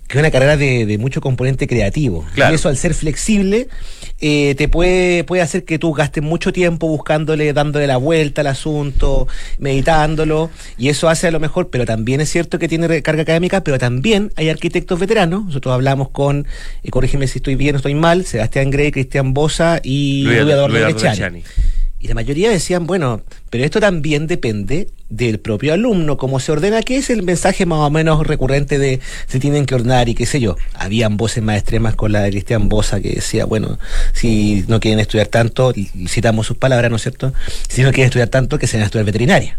que 0.06 0.16
es 0.16 0.20
una 0.20 0.30
carrera 0.30 0.56
de, 0.56 0.86
de 0.86 0.96
mucho 0.96 1.20
componente 1.20 1.66
creativo. 1.66 2.24
Claro. 2.34 2.52
Y 2.52 2.54
eso 2.56 2.70
al 2.70 2.78
ser 2.78 2.94
flexible 2.94 3.68
eh, 4.20 4.54
te 4.56 4.66
puede, 4.66 5.22
puede 5.24 5.42
hacer 5.42 5.64
que 5.64 5.78
tú 5.78 5.92
gastes 5.92 6.22
mucho 6.24 6.50
tiempo 6.50 6.88
buscándole, 6.88 7.52
dándole 7.52 7.86
la 7.86 7.98
vuelta 7.98 8.40
al 8.40 8.46
asunto, 8.46 9.28
meditándolo, 9.58 10.50
y 10.78 10.88
eso 10.88 11.08
hace 11.10 11.26
a 11.28 11.30
lo 11.30 11.40
mejor, 11.40 11.68
pero 11.68 11.84
también 11.84 12.20
es 12.22 12.30
cierto 12.30 12.58
que 12.58 12.68
tiene 12.68 13.02
carga 13.02 13.22
académica, 13.22 13.62
pero 13.62 13.78
también 13.78 14.32
hay 14.36 14.48
arquitectos 14.48 14.98
veteranos. 14.98 15.44
Nosotros 15.44 15.74
hablamos 15.74 16.08
con, 16.08 16.46
eh, 16.82 16.90
corrígeme 16.90 17.26
si 17.28 17.38
estoy 17.38 17.54
bien 17.54 17.74
o 17.74 17.78
estoy 17.78 17.94
mal, 17.94 18.24
Sebastián 18.24 18.70
Grey, 18.70 18.90
Cristian 18.90 19.34
Bosa 19.34 19.78
y 19.84 20.22
Luis- 20.24 20.38
Luis 20.40 20.54
Eduardo 20.54 20.74
Y 22.00 22.06
la 22.06 22.14
mayoría 22.14 22.48
decían, 22.48 22.86
bueno, 22.86 23.22
pero 23.50 23.64
esto 23.64 23.80
también 23.80 24.28
depende 24.28 24.88
del 25.08 25.40
propio 25.40 25.72
alumno, 25.72 26.16
cómo 26.16 26.38
se 26.38 26.52
ordena, 26.52 26.82
que 26.82 26.96
es 26.96 27.10
el 27.10 27.24
mensaje 27.24 27.66
más 27.66 27.80
o 27.80 27.90
menos 27.90 28.24
recurrente 28.24 28.78
de 28.78 29.00
se 29.26 29.40
tienen 29.40 29.66
que 29.66 29.74
ordenar 29.74 30.08
y 30.08 30.14
qué 30.14 30.24
sé 30.24 30.38
yo. 30.38 30.56
Habían 30.74 31.16
voces 31.16 31.42
más 31.42 31.56
extremas 31.56 31.96
con 31.96 32.12
la 32.12 32.20
de 32.22 32.30
Cristian 32.30 32.68
Bosa 32.68 33.00
que 33.00 33.14
decía, 33.14 33.46
bueno, 33.46 33.78
si 34.12 34.64
no 34.68 34.78
quieren 34.78 35.00
estudiar 35.00 35.26
tanto, 35.26 35.72
citamos 36.06 36.46
sus 36.46 36.56
palabras, 36.56 36.88
¿no 36.90 36.96
es 36.96 37.02
cierto? 37.02 37.32
Si 37.68 37.82
no 37.82 37.90
quieren 37.90 38.06
estudiar 38.06 38.28
tanto, 38.28 38.58
que 38.58 38.68
se 38.68 38.76
van 38.76 38.82
a 38.82 38.86
estudiar 38.86 39.06
veterinaria. 39.06 39.58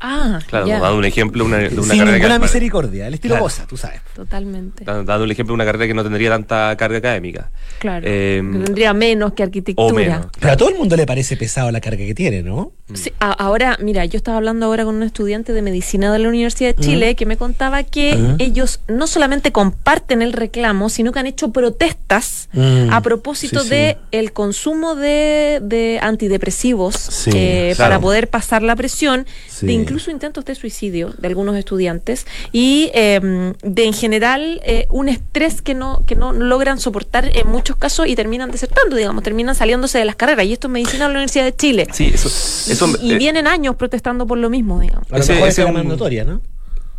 Ah, 0.00 0.38
Claro, 0.46 0.66
ya. 0.66 0.80
dando 0.80 0.98
un 0.98 1.04
ejemplo 1.04 1.44
una, 1.44 1.58
de 1.58 1.68
una 1.78 1.82
Sin 1.82 1.98
carrera 1.98 2.16
ninguna 2.18 2.38
misericordia, 2.38 3.06
el 3.06 3.14
estilo 3.14 3.34
Claro. 3.34 3.44
Bosa, 3.44 3.66
tú 3.66 3.76
sabes. 3.76 4.00
Totalmente. 4.14 4.84
dando 4.84 5.04
dando 5.04 5.24
un 5.24 5.30
ejemplo 5.30 5.52
de 5.52 5.56
una 5.56 5.64
carrera 5.64 5.86
que 5.86 5.94
no 5.94 6.02
tendría 6.02 6.30
tanta 6.30 6.74
carga 6.76 6.98
académica. 6.98 7.50
Claro. 7.78 8.06
Eh, 8.08 8.42
que 8.52 8.58
tendría 8.64 8.92
menos 8.94 9.32
que 9.34 9.42
arquitectura. 9.42 9.86
o 9.88 9.94
menos. 9.94 10.26
Pero 10.38 10.52
a 10.52 10.56
todo 10.56 10.68
el 10.70 10.76
mundo 10.76 10.96
le 10.96 11.06
parece 11.06 11.36
pesado 11.36 11.70
la 11.70 11.80
carga 11.80 12.04
que 12.04 12.14
tiene, 12.14 12.42
¿no? 12.42 12.72
Sí, 12.94 13.12
a- 13.20 13.30
ahora, 13.32 13.76
mira, 13.80 14.04
yo 14.04 14.16
estaba 14.16 14.36
hablando 14.38 14.66
ahora 14.66 14.84
con 14.84 14.94
un 14.96 15.02
estudiante 15.04 15.52
de 15.52 15.62
medicina 15.62 16.12
de 16.12 16.18
la 16.18 16.28
Universidad 16.28 16.74
de 16.74 16.82
Chile 16.82 17.14
que 17.14 17.24
me 17.26 17.36
contaba 17.36 17.82
que 17.84 18.18
ellos 18.38 18.80
no 18.88 19.06
solamente 19.06 19.52
comparten 19.52 20.22
el 20.22 20.32
reclamo, 20.32 20.88
sino 20.88 21.12
que 21.12 21.18
han 21.20 21.26
hecho 21.26 21.52
protestas 21.52 22.48
Mm, 22.52 22.90
a 22.92 23.00
propósito 23.00 23.60
sí, 23.60 23.68
sí. 23.68 23.74
de 23.74 23.96
el 24.10 24.32
consumo 24.32 24.96
de, 24.96 25.60
de 25.62 25.98
antidepresivos 26.02 26.96
Sí, 26.96 27.30
eh, 27.34 27.72
claro. 27.76 27.90
para 27.90 28.00
poder 28.00 28.28
pasar 28.28 28.62
la 28.62 28.74
presión, 28.74 29.26
Sí. 29.48 29.66
de 29.66 29.72
incluso 29.90 30.10
intentos 30.10 30.44
de 30.44 30.54
suicidio 30.54 31.12
de 31.18 31.28
algunos 31.28 31.56
estudiantes 31.56 32.26
y 32.52 32.90
eh, 32.94 33.52
de 33.62 33.84
en 33.84 33.92
general 33.92 34.60
eh, 34.64 34.86
un 34.90 35.08
estrés 35.08 35.62
que 35.62 35.74
no 35.74 36.02
que 36.06 36.14
no 36.16 36.32
logran 36.32 36.78
soportar 36.80 37.30
en 37.36 37.48
muchos 37.48 37.76
casos 37.76 38.06
y 38.06 38.14
terminan 38.16 38.50
desertando, 38.50 38.96
digamos, 38.96 39.22
terminan 39.22 39.54
saliéndose 39.54 39.98
de 39.98 40.04
las 40.04 40.16
carreras 40.16 40.46
y 40.46 40.52
esto 40.52 40.68
es 40.68 40.72
medicina 40.72 41.06
de 41.06 41.12
la 41.12 41.18
Universidad 41.18 41.44
de 41.44 41.54
Chile. 41.54 41.86
Sí, 41.92 42.10
eso. 42.12 42.28
eso 42.28 42.86
y 43.02 43.12
eh, 43.12 43.18
vienen 43.18 43.46
años 43.46 43.76
protestando 43.76 44.26
por 44.26 44.38
lo 44.38 44.48
mismo, 44.50 44.80
digamos. 44.80 45.06
A 45.10 45.16
lo 45.16 45.22
Ese- 45.22 45.32
mejor 45.34 45.48
es 45.48 45.58
un- 45.58 45.72
más 45.74 45.84
notoria, 45.84 46.24
¿no? 46.24 46.40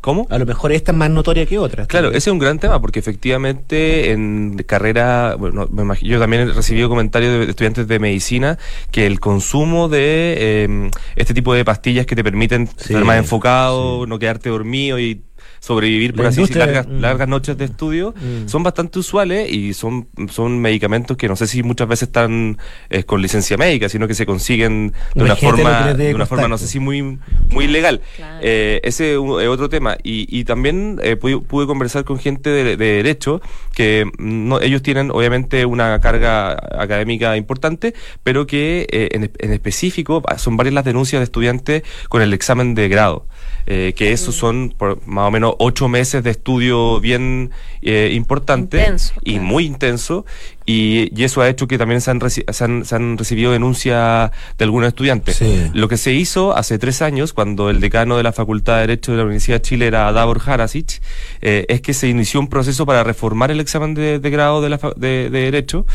¿Cómo? 0.02 0.26
A 0.32 0.38
lo 0.40 0.46
mejor 0.48 0.72
esta 0.72 0.92
es 0.92 0.98
más 0.98 1.10
notoria 1.12 1.46
que 1.46 1.60
otra. 1.60 1.86
Claro, 1.86 2.10
ese 2.10 2.18
es 2.18 2.28
un 2.28 2.40
gran 2.40 2.58
tema 2.58 2.82
porque 2.82 2.98
efectivamente 3.00 4.12
en 4.12 4.58
carrera, 4.66 5.36
bueno, 5.38 5.68
me 5.72 5.84
imagino- 5.84 6.12
yo 6.12 6.20
también 6.20 6.42
he 6.50 6.54
recibido 6.54 6.90
comentarios 6.90 7.46
de 7.46 7.50
estudiantes 7.52 7.88
de 7.88 8.00
medicina 8.00 8.58
que 8.92 9.06
el 9.06 9.20
consumo 9.20 9.90
de 9.90 10.36
eh, 10.38 10.92
este 11.16 11.34
tipo 11.36 11.54
de 11.54 11.64
pastillas 11.64 12.06
que 12.08 12.16
te 12.16 12.24
permiten 12.24 12.68
Sí, 12.68 12.74
estar 12.94 13.06
más 13.06 13.18
enfocado, 13.18 14.08
no 14.08 14.18
quedarte 14.18 14.50
dormido 14.50 14.98
y 15.00 15.22
sobrevivir 15.62 16.14
por 16.14 16.24
La 16.24 16.30
así 16.30 16.42
decir 16.42 16.58
largas, 16.58 16.88
mm. 16.88 17.00
largas 17.00 17.28
noches 17.28 17.56
de 17.58 17.66
estudio 17.66 18.14
Mm. 18.22 18.50
son 18.50 18.64
bastante 18.64 18.98
usuales 19.00 19.50
y 19.50 19.74
son, 19.74 20.08
son 20.30 20.60
medicamentos 20.60 21.16
que 21.18 21.28
no 21.28 21.36
sé 21.36 21.46
si 21.48 21.62
muchas 21.64 21.88
veces 21.88 22.10
están 22.10 22.58
eh, 22.90 23.04
con 23.04 23.22
licencia 23.22 23.58
médica, 23.58 23.88
sino 23.88 24.08
que 24.08 24.16
se 24.16 24.26
consiguen 24.26 24.92
de 25.14 25.24
una 25.24 25.36
forma, 25.36 25.94
de 25.94 26.16
una 26.16 26.26
forma 26.26 26.48
no 26.48 26.58
sé 26.58 26.68
si 26.68 26.80
muy, 26.80 27.20
muy 27.52 27.68
legal. 27.68 28.02
Claro. 28.16 28.40
Eh, 28.42 28.82
ese 28.84 29.14
es 29.14 29.20
otro 29.20 29.70
tema. 29.70 29.98
Y, 30.04 30.26
y 30.36 30.44
también 30.46 31.00
eh, 31.04 31.16
pude, 31.16 31.38
pude 31.40 31.68
conversar 31.68 32.04
con 32.04 32.18
gente 32.18 32.50
de, 32.50 32.76
de 32.76 32.86
derecho 32.94 33.40
que 33.74 34.06
mm, 34.06 34.48
no, 34.50 34.60
ellos 34.62 34.82
tienen 34.82 35.12
obviamente 35.12 35.66
una 35.66 36.00
carga 36.02 36.54
académica 36.78 37.38
importante, 37.38 37.94
pero 38.24 38.48
que 38.48 38.88
eh, 38.92 39.10
en, 39.12 39.32
en 39.38 39.54
específico 39.54 40.24
ah, 40.28 40.38
son 40.40 40.58
varias 40.58 40.74
las 40.74 40.86
denuncias 40.86 41.20
de 41.20 41.26
estudiantes 41.26 41.84
con 42.10 42.22
el 42.24 42.34
examen 42.34 42.74
de 42.74 42.90
grado. 42.90 43.28
eh, 43.68 43.94
que 43.96 44.12
esos 44.12 44.36
son 44.36 44.74
por 44.78 45.06
más 45.08 45.28
o 45.28 45.32
menos 45.32 45.51
ocho 45.60 45.88
meses 45.88 46.24
de 46.24 46.32
estudio 46.32 47.00
bien 47.00 47.52
eh, 47.82 48.12
importante 48.14 48.80
Intenso, 48.80 49.14
y 49.24 49.34
claro. 49.34 49.46
muy 49.46 49.66
intenso 49.66 50.26
y, 50.72 51.10
y 51.20 51.24
eso 51.24 51.42
ha 51.42 51.50
hecho 51.50 51.68
que 51.68 51.78
también 51.78 52.02
se 52.02 52.12
han, 52.12 52.20
reci- 52.20 52.50
se 52.52 52.64
han, 52.64 52.86
se 52.86 52.96
han 52.96 53.18
recibido 53.18 53.52
denuncias 53.52 54.32
de 54.58 54.64
algunos 54.66 54.88
estudiantes. 54.88 55.36
Sí. 55.38 55.70
Lo 55.74 55.88
que 55.88 55.98
se 55.98 56.14
hizo 56.14 56.56
hace 56.56 56.80
tres 56.80 57.02
años, 57.02 57.34
cuando 57.34 57.70
el 57.70 57.80
decano 57.80 58.18
de 58.18 58.24
la 58.24 58.32
Facultad 58.32 58.76
de 58.76 58.82
Derecho 58.82 59.12
de 59.12 59.18
la 59.18 59.24
Universidad 59.26 59.58
de 59.58 59.62
Chile 59.62 59.88
era 59.88 60.12
Davor 60.12 60.42
Harasic, 60.46 61.02
eh, 61.42 61.66
es 61.70 61.82
que 61.82 61.94
se 61.94 62.08
inició 62.08 62.40
un 62.40 62.48
proceso 62.48 62.86
para 62.86 63.04
reformar 63.04 63.52
el 63.52 63.60
examen 63.60 63.94
de, 63.94 64.20
de 64.20 64.30
grado 64.30 64.62
de, 64.62 64.70
la 64.70 64.80
de, 64.96 65.30
de 65.30 65.40
Derecho 65.42 65.86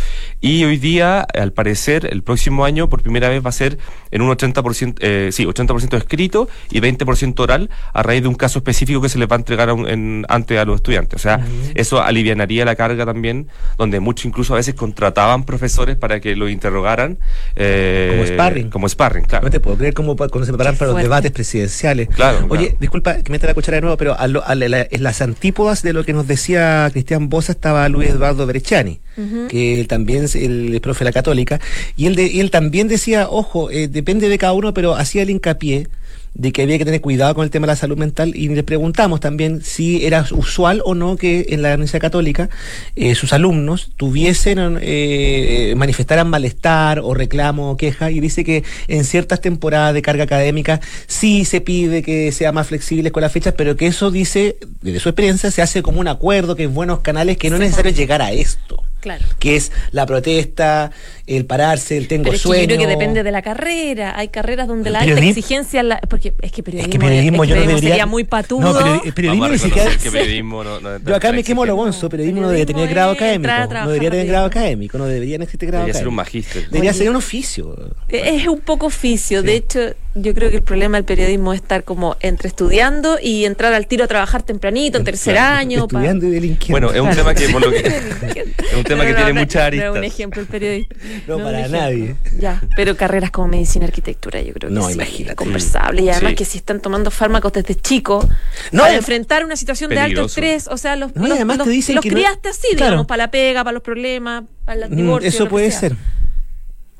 y 0.41 0.65
hoy 0.65 0.77
día, 0.77 1.21
al 1.21 1.53
parecer, 1.53 2.09
el 2.12 2.23
próximo 2.23 2.65
año 2.65 2.89
por 2.89 3.03
primera 3.03 3.29
vez 3.29 3.45
va 3.45 3.49
a 3.51 3.53
ser 3.53 3.79
en 4.11 4.23
un 4.23 4.31
80%, 4.31 4.97
eh, 5.01 5.31
sí, 5.33 5.45
80% 5.45 5.97
escrito 5.97 6.49
y 6.71 6.81
20% 6.81 7.39
oral 7.41 7.71
a 7.93 8.03
raíz 8.03 8.23
de 8.23 8.29
un 8.29 8.35
caso 8.35 8.59
específico 8.59 9.01
que 9.01 9.09
se 9.09 9.19
les 9.19 9.29
va 9.29 9.37
a 9.37 9.39
entregar 9.39 9.69
a 9.69 9.75
un- 9.75 9.89
en- 9.89 10.25
ante 10.29 10.59
a 10.59 10.65
los 10.65 10.77
estudiantes. 10.77 11.21
O 11.21 11.23
sea, 11.23 11.41
eso 11.75 12.03
alivianaría 12.03 12.65
la 12.65 12.75
carga 12.77 13.05
también, 13.07 13.49
donde 13.79 14.01
muchos 14.01 14.25
incluso 14.27 14.55
a 14.55 14.57
veces 14.57 14.65
contrataban 14.74 15.44
profesores 15.44 15.96
para 15.96 16.20
que 16.20 16.35
los 16.37 16.50
interrogaran. 16.50 17.18
eh, 17.55 18.09
Como 18.12 18.26
sparring. 18.26 18.70
Como 18.70 18.88
sparring, 18.88 19.24
claro. 19.24 19.44
No 19.44 19.50
te 19.50 19.61
puedo 19.61 19.76
creer 19.76 19.94
cómo 19.94 20.16
cuando 20.16 20.44
se 20.44 20.52
preparan 20.52 20.76
para 20.76 20.92
los 20.92 21.00
debates 21.02 21.31
presidenciales. 21.33 22.09
Claro, 22.09 22.46
Oye, 22.48 22.64
claro. 22.66 22.76
disculpa 22.81 23.22
que 23.22 23.31
meta 23.33 23.46
la 23.46 23.55
cuchara 23.55 23.76
de 23.76 23.81
nuevo, 23.83 23.96
pero 23.96 24.18
a 24.18 24.26
lo- 24.26 24.44
a 24.46 24.55
la- 24.55 24.87
en 24.90 25.02
las 25.02 25.20
antípodas 25.22 25.83
de 25.83 25.92
lo 25.92 26.05
que 26.05 26.12
nos 26.12 26.26
decía 26.26 26.88
Cristian 26.92 27.29
Bosa 27.29 27.52
estaba 27.52 27.88
Luis 27.88 28.11
Eduardo 28.11 28.46
Berechani, 28.46 29.00
que 29.48 29.81
él 29.81 29.88
también 29.88 30.24
es 30.24 30.35
el, 30.37 30.74
el 30.74 30.81
profe 30.81 31.00
de 31.00 31.05
la 31.07 31.12
Católica, 31.12 31.61
y 31.96 32.07
él, 32.07 32.16
de- 32.16 32.26
y 32.26 32.40
él 32.40 32.50
también 32.50 32.88
decía, 32.88 33.29
ojo, 33.31 33.70
eh, 33.70 33.88
depende 33.88 34.29
de 34.29 34.38
cada 34.38 34.52
uno, 34.52 34.72
pero 34.74 34.94
hacía 34.94 35.22
el 35.22 35.31
hincapié 35.31 35.88
de 36.35 36.53
que 36.53 36.62
había 36.62 36.79
que 36.79 36.85
tener 36.85 37.01
cuidado 37.01 37.35
con 37.35 37.45
el 37.45 37.51
tema 37.51 37.67
de 37.67 37.73
la 37.73 37.77
salud 37.77 37.97
mental 37.97 38.33
y 38.35 38.49
le 38.49 38.62
preguntamos 38.62 39.21
también 39.21 39.62
si 39.62 40.05
era 40.05 40.27
usual 40.33 40.83
o 40.85 40.95
no 40.95 41.17
que 41.17 41.47
en 41.51 41.62
la 41.62 41.71
Universidad 41.71 42.01
Católica 42.01 42.51
eh, 42.95 43.15
sus 43.15 43.33
alumnos 43.33 43.93
tuviesen 43.97 44.79
eh, 44.81 45.75
manifestaran 45.77 46.29
malestar 46.29 47.01
o 47.01 47.15
reclamo 47.15 47.71
o 47.71 47.77
queja 47.77 48.11
y 48.11 48.21
dice 48.21 48.45
que 48.45 48.65
en 48.89 49.05
ciertas 49.05 49.41
temporadas 49.41 49.95
de 49.95 50.03
carga 50.03 50.25
académica 50.25 50.81
sí 51.07 51.45
se 51.45 51.61
pide 51.61 52.03
que 52.03 52.33
sea 52.33 52.53
más 52.53 52.67
flexibles 52.69 53.12
con 53.12 53.23
las 53.23 53.33
fechas, 53.33 53.55
pero 53.57 53.77
que 53.77 53.87
eso 53.87 54.11
dice, 54.11 54.57
desde 54.83 55.01
su 55.01 55.09
experiencia, 55.09 55.51
se 55.51 55.62
hace 55.62 55.83
como 55.83 56.01
un 56.01 56.09
acuerdo, 56.09 56.57
que 56.57 56.65
es 56.65 56.73
buenos 56.73 57.01
canales, 57.01 57.37
que 57.37 57.51
no 57.51 57.57
es 57.57 57.61
necesario 57.61 57.93
llegar 57.93 58.23
a 58.23 58.33
esto. 58.33 58.83
Claro. 59.07 59.25
Que 59.38 59.55
es 59.55 59.71
la 59.92 60.05
protesta, 60.05 60.90
el 61.29 61.47
pararse, 61.47 61.97
el 61.97 62.09
tengo 62.09 62.25
Pero 62.25 62.35
es 62.35 62.42
que 62.42 62.49
sueño. 62.49 62.62
yo 62.62 62.75
creo 62.75 62.79
que 62.81 62.87
depende 62.88 63.23
de 63.23 63.31
la 63.31 63.40
carrera. 63.40 64.19
Hay 64.19 64.29
carreras 64.31 64.66
donde 64.66 64.90
la 64.90 64.99
Periodismo- 64.99 65.29
alta 65.29 65.38
exigencia, 65.38 65.83
la- 65.85 66.01
porque 66.11 66.35
es 66.42 66.51
que 66.51 66.64
periodismo, 66.64 66.88
Es 66.88 66.92
que 66.92 66.99
periodismo 66.99 67.45
es 67.45 67.49
que 67.49 67.51
yo 67.51 67.55
no 67.55 67.61
periodismo 67.61 67.77
debería. 67.77 67.90
sería 67.90 68.07
muy 68.07 68.25
patudo. 68.25 68.61
No, 68.73 68.77
pero 68.77 69.03
el 69.05 69.12
periodismo 69.12 69.49
ni 69.49 69.59
siquiera. 69.59 69.90
que 69.97 70.11
periodismo 70.11 70.64
no- 70.64 70.81
no 70.81 70.99
Yo 70.99 71.14
acá 71.14 71.31
me 71.31 71.45
quemo 71.45 71.64
lo 71.64 71.77
bonzo, 71.77 72.09
periodismo 72.09 72.40
no 72.40 72.49
debería 72.49 72.66
tener 72.66 72.88
grado 72.88 73.14
Periodismo 73.14 73.47
académico. 73.49 73.75
No 73.85 73.87
debería 73.92 74.11
tener 74.11 74.27
grado 74.27 74.47
académico, 74.47 74.99
no 74.99 75.05
deberían 75.07 75.42
existir 75.42 75.69
grado 75.69 75.85
Debería 75.85 75.99
ser 76.01 76.09
un 76.09 76.14
magíster. 76.16 76.69
Debería 76.69 76.90
Oye. 76.90 76.99
ser 76.99 77.11
un 77.11 77.16
oficio. 77.16 77.77
Es 78.09 78.49
un 78.49 78.59
poco 78.61 78.87
oficio. 78.87 79.42
De 79.45 79.55
hecho, 79.55 79.81
yo 80.18 80.35
creo 80.35 80.50
que 80.50 80.57
el 80.57 80.62
problema 80.62 80.96
del 80.96 81.05
periodismo 81.05 81.52
es 81.52 81.61
estar 81.61 81.85
como 81.85 82.16
entre 82.20 82.48
estudiando 82.48 83.18
y 83.22 83.44
entrar 83.44 83.74
al 83.74 83.87
tiro 83.87 84.05
a 84.05 84.07
trabajar 84.07 84.42
tempranito, 84.42 84.96
en 84.98 85.05
tercer 85.05 85.35
Claro, 85.35 85.57
año. 85.59 85.87
pa- 85.88 85.98
Estudiando 85.98 86.26
y 86.26 86.31
delinquiendo. 86.31 86.72
Bueno, 86.72 86.90
es 86.92 87.00
un 87.00 87.07
Claro. 87.09 87.16
tema 87.16 87.35
que 87.35 87.48
por 87.52 87.61
lo 87.64 87.70
que 87.70 87.76
es 87.87 88.74
un 88.76 88.83
tema 88.85 89.02
No, 89.05 89.07
que 89.09 89.11
no, 89.12 89.16
tiene 89.16 89.33
no, 89.35 89.40
muchas 89.40 89.72
No 89.74 89.83
es 89.83 89.90
un 89.90 90.05
ejemplo 90.05 90.40
el 90.40 90.46
periodista. 90.48 90.96
No, 91.29 91.38
para 91.38 91.68
nadie. 91.68 92.16
Ya, 92.38 92.62
pero 92.76 92.96
carreras 92.96 93.31
como 93.31 93.48
medicina 93.48 93.85
y 93.85 93.88
arquitectura, 93.88 94.40
yo 94.40 94.52
creo 94.55 94.70
que 94.70 94.74
No, 94.74 94.87
sí, 94.88 94.94
imagínate. 94.94 95.37
conversable. 95.37 96.02
Y 96.02 96.09
además 96.09 96.31
Sí. 96.31 96.37
que 96.37 96.44
si 96.46 96.59
están 96.59 96.81
tomando 96.81 97.11
fármacos 97.11 97.52
desde 97.52 97.74
chico 97.74 98.26
No, 98.72 98.83
para 98.85 98.94
enfrentar 98.94 99.44
una 99.44 99.57
situación 99.57 99.90
de 99.90 99.98
alto 100.00 100.24
estrés, 100.24 100.66
o 100.68 100.76
sea, 100.79 100.96
los, 100.96 101.14
los, 101.14 101.31
además 101.31 101.59
te 101.59 101.64
los- 101.64 101.68
dicen 101.68 101.94
los 101.96 102.02
que 102.02 102.11
no- 102.11 102.16
criaste 102.16 102.48
así, 102.48 102.68
Claro. 102.70 102.85
digamos, 102.92 103.07
para 103.07 103.24
la 103.24 103.31
pega, 103.31 103.62
para 103.64 103.74
los 103.74 103.83
problemas, 103.83 104.44
para 104.64 104.87
el 104.87 104.90
Mm, 104.92 104.96
divorcio. 104.96 105.29
Eso 105.29 105.48
puede 105.48 105.70
ser. 105.70 105.94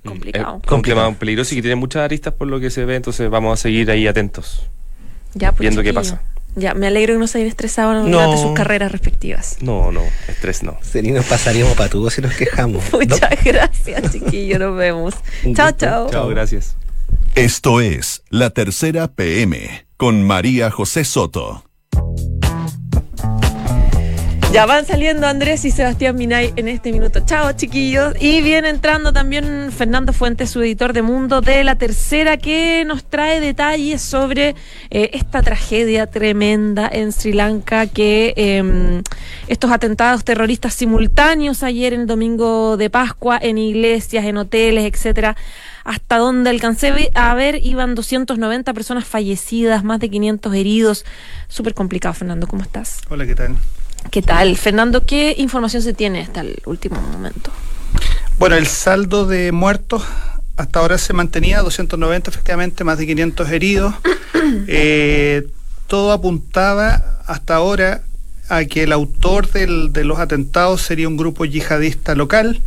Complicado. 0.07 0.61
Es 0.63 0.69
Complicado. 0.69 1.13
peligroso 1.15 1.55
y 1.55 1.57
que 1.59 1.63
tiene 1.63 1.77
muchas 1.77 2.03
aristas 2.03 2.33
por 2.35 2.49
lo 2.49 2.59
que 2.61 2.71
se 2.71 2.85
ve, 2.85 2.97
entonces 2.97 3.29
vamos 3.31 3.59
a 3.59 3.63
seguir 3.63 3.91
ahí 3.91 4.07
atentos. 4.07 4.69
Ya, 5.35 5.51
pues, 5.53 5.61
viendo 5.61 5.83
qué 5.83 5.93
pasa. 5.93 6.23
Ya, 6.55 6.73
me 6.73 6.87
alegro 6.87 7.13
que 7.13 7.19
no 7.19 7.27
se 7.27 7.37
hayan 7.39 7.49
estresado 7.49 7.93
No. 7.93 8.09
durante 8.09 8.39
sus 8.41 8.53
carreras 8.53 8.91
respectivas. 8.91 9.59
No, 9.61 9.93
no, 9.93 10.01
estrés 10.27 10.63
no. 10.63 10.79
Sería 10.81 11.13
nos 11.13 11.27
pasaríamos 11.27 11.75
patudos 11.75 12.15
si 12.15 12.23
nos 12.23 12.35
quejamos. 12.35 12.83
Muchas 12.93 13.45
gracias, 13.45 14.11
chiquillo. 14.13 14.59
Nos 14.59 14.77
vemos. 14.79 15.15
Chao, 15.55 15.73
chao. 15.73 16.09
Chao, 16.11 16.29
gracias. 16.29 16.77
Esto 17.35 17.83
es 17.83 18.23
La 18.31 18.49
Tercera 18.51 19.09
PM 19.09 19.87
con 19.99 20.23
María 20.23 20.71
José 20.71 21.05
Soto. 21.05 21.63
Ya 24.57 24.65
van 24.65 24.87
saliendo 24.87 25.27
Andrés 25.27 25.67
y 25.67 25.71
Sebastián 25.71 26.17
Minay 26.17 26.55
en 26.57 26.67
este 26.69 26.91
minuto. 26.91 27.21
Chao, 27.27 27.53
chiquillos. 27.53 28.15
Y 28.19 28.41
viene 28.41 28.71
entrando 28.71 29.13
también 29.13 29.71
Fernando 29.71 30.15
Fuentes, 30.15 30.49
su 30.49 30.63
editor 30.63 30.95
de 30.95 31.03
Mundo 31.03 31.43
de 31.43 31.63
la 31.63 31.77
Tercera, 31.77 32.39
que 32.39 32.83
nos 32.87 33.05
trae 33.05 33.39
detalles 33.39 34.01
sobre 34.01 34.55
eh, 34.89 35.11
esta 35.13 35.43
tragedia 35.43 36.07
tremenda 36.07 36.89
en 36.91 37.13
Sri 37.13 37.35
Lanka, 37.35 37.87
que 37.87 38.33
eh, 38.39 39.03
estos 39.47 39.71
atentados 39.71 40.25
terroristas 40.25 40.73
simultáneos 40.73 41.63
ayer 41.63 41.93
en 41.93 42.01
el 42.01 42.07
domingo 42.07 42.79
de 42.79 42.89
Pascua 42.89 43.39
en 43.39 43.59
iglesias, 43.59 44.25
en 44.25 44.39
hoteles, 44.39 44.91
etcétera. 44.91 45.37
Hasta 45.85 46.17
donde 46.17 46.49
alcancé 46.49 47.11
a 47.13 47.35
ver, 47.35 47.61
iban 47.63 47.95
290 47.95 48.73
personas 48.73 49.05
fallecidas, 49.05 49.85
más 49.85 50.01
de 50.01 50.09
500 50.09 50.55
heridos. 50.55 51.05
Súper 51.47 51.75
complicado, 51.75 52.15
Fernando. 52.15 52.47
¿Cómo 52.47 52.63
estás? 52.63 53.03
Hola, 53.11 53.27
¿qué 53.27 53.35
tal? 53.35 53.55
¿Qué 54.11 54.23
tal? 54.23 54.57
Fernando, 54.57 55.05
¿qué 55.05 55.35
información 55.39 55.83
se 55.83 55.93
tiene 55.93 56.21
hasta 56.21 56.41
el 56.41 56.57
último 56.67 57.01
momento? 57.01 57.51
Bueno, 58.39 58.57
el 58.57 58.67
saldo 58.67 59.27
de 59.27 59.53
muertos 59.53 60.03
hasta 60.57 60.79
ahora 60.81 60.97
se 60.99 61.13
mantenía, 61.13 61.61
290 61.63 62.31
efectivamente, 62.31 62.85
más 62.85 62.99
de 62.99 63.07
500 63.07 63.51
heridos. 63.51 63.95
Eh, 64.69 65.49
todo 65.89 66.13
apuntaba 66.13 67.21
hasta 67.27 67.57
ahora 67.57 68.03
a 68.49 68.65
que 68.65 68.85
el 68.85 68.93
autor 68.93 69.51
del- 69.51 69.93
de 69.93 70.05
los 70.05 70.21
atentados 70.21 70.83
sería 70.83 71.09
un 71.09 71.17
grupo 71.17 71.45
yihadista 71.45 72.15
local, 72.15 72.63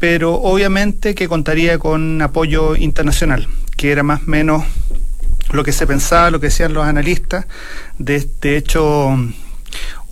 pero 0.00 0.34
obviamente 0.34 1.14
que 1.14 1.28
contaría 1.28 1.78
con 1.78 2.20
apoyo 2.20 2.74
internacional, 2.74 3.46
que 3.76 3.92
era 3.92 4.02
más 4.02 4.22
o 4.22 4.26
menos 4.26 4.64
lo 5.52 5.62
que 5.62 5.70
se 5.70 5.86
pensaba, 5.86 6.32
lo 6.32 6.40
que 6.40 6.46
decían 6.48 6.72
los 6.72 6.84
analistas. 6.84 7.46
De, 7.98 8.26
de 8.40 8.56
hecho, 8.56 9.16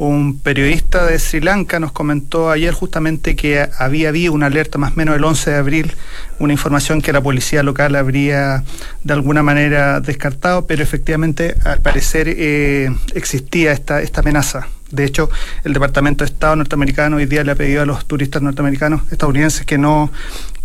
un 0.09 0.39
periodista 0.39 1.07
de 1.07 1.19
Sri 1.19 1.41
Lanka 1.41 1.79
nos 1.79 1.93
comentó 1.93 2.51
ayer 2.51 2.75
justamente 2.75 3.37
que 3.37 3.69
había 3.79 4.09
habido 4.09 4.33
una 4.33 4.47
alerta 4.47 4.77
más 4.79 4.93
o 4.93 4.97
menos 4.97 5.15
el 5.15 5.23
11 5.23 5.51
de 5.51 5.57
abril, 5.57 5.93
una 6.41 6.53
información 6.53 7.01
que 7.01 7.13
la 7.13 7.21
policía 7.21 7.63
local 7.63 7.95
habría 7.95 8.65
de 9.05 9.13
alguna 9.13 9.45
manera 9.45 10.01
descartado, 10.01 10.67
pero 10.67 10.83
efectivamente 10.83 11.55
al 11.65 11.83
parecer 11.83 12.27
eh, 12.29 12.93
existía 13.15 13.73
esta, 13.73 14.03
esta 14.03 14.23
amenaza. 14.23 14.67
De 14.91 15.05
hecho, 15.05 15.31
el 15.63 15.73
Departamento 15.73 16.25
de 16.25 16.31
Estado 16.33 16.57
norteamericano 16.57 17.17
hoy 17.17 17.27
día 17.27 17.45
le 17.45 17.53
ha 17.53 17.55
pedido 17.55 17.83
a 17.83 17.87
los 17.87 18.05
turistas 18.05 18.43
norteamericanos, 18.43 19.03
estadounidenses, 19.13 19.65
que 19.65 19.79
no, 19.79 20.11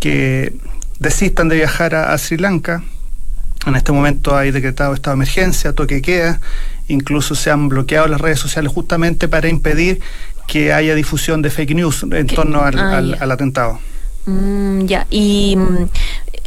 que 0.00 0.52
desistan 0.98 1.48
de 1.48 1.56
viajar 1.56 1.94
a, 1.94 2.12
a 2.12 2.18
Sri 2.18 2.38
Lanka, 2.38 2.82
en 3.66 3.76
este 3.76 3.92
momento 3.92 4.36
hay 4.36 4.50
decretado 4.50 4.94
estado 4.94 5.16
de 5.16 5.22
emergencia, 5.22 5.72
toque 5.72 6.00
queda, 6.00 6.40
incluso 6.88 7.34
se 7.34 7.50
han 7.50 7.68
bloqueado 7.68 8.06
las 8.08 8.20
redes 8.20 8.38
sociales 8.40 8.72
justamente 8.72 9.28
para 9.28 9.48
impedir 9.48 10.00
que 10.46 10.72
haya 10.72 10.94
difusión 10.94 11.42
de 11.42 11.50
fake 11.50 11.74
news 11.74 12.02
en 12.10 12.26
¿Qué? 12.26 12.34
torno 12.34 12.62
al, 12.62 12.78
Ah, 12.78 12.96
al- 12.98 13.16
ya. 13.16 13.22
al 13.22 13.30
atentado. 13.32 13.78
Mm, 14.26 14.84
ya, 14.86 15.06
y 15.10 15.56
mm, 15.56 15.88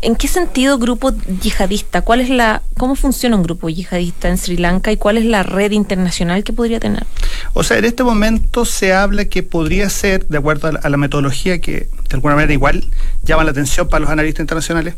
¿en 0.03 0.15
qué 0.15 0.27
sentido 0.27 0.77
grupo 0.77 1.11
yihadista? 1.41 2.01
¿Cuál 2.03 2.21
es 2.21 2.29
la, 2.29 2.61
cómo 2.77 2.95
funciona 2.95 3.35
un 3.35 3.41
grupo 3.43 3.69
yihadista 3.69 4.27
en 4.29 4.37
Sri 4.37 4.57
Lanka 4.57 4.91
y 4.91 4.97
cuál 4.97 5.17
es 5.17 5.25
la 5.25 5.41
red 5.41 5.71
internacional 5.71 6.43
que 6.43 6.53
podría 6.53 6.79
tener? 6.79 7.05
O 7.53 7.63
sea, 7.63 7.77
en 7.79 7.85
este 7.85 8.03
momento 8.03 8.65
se 8.65 8.93
habla 8.93 9.25
que 9.25 9.41
podría 9.41 9.89
ser, 9.89 10.27
de 10.27 10.37
acuerdo 10.37 10.67
a 10.67 10.71
la, 10.73 10.79
a 10.79 10.89
la 10.89 10.97
metodología 10.97 11.59
que 11.59 11.71
de 11.71 12.15
alguna 12.15 12.35
manera 12.35 12.53
igual 12.53 12.85
llama 13.23 13.43
la 13.45 13.51
atención 13.51 13.87
para 13.87 14.01
los 14.01 14.09
analistas 14.11 14.43
internacionales, 14.43 14.93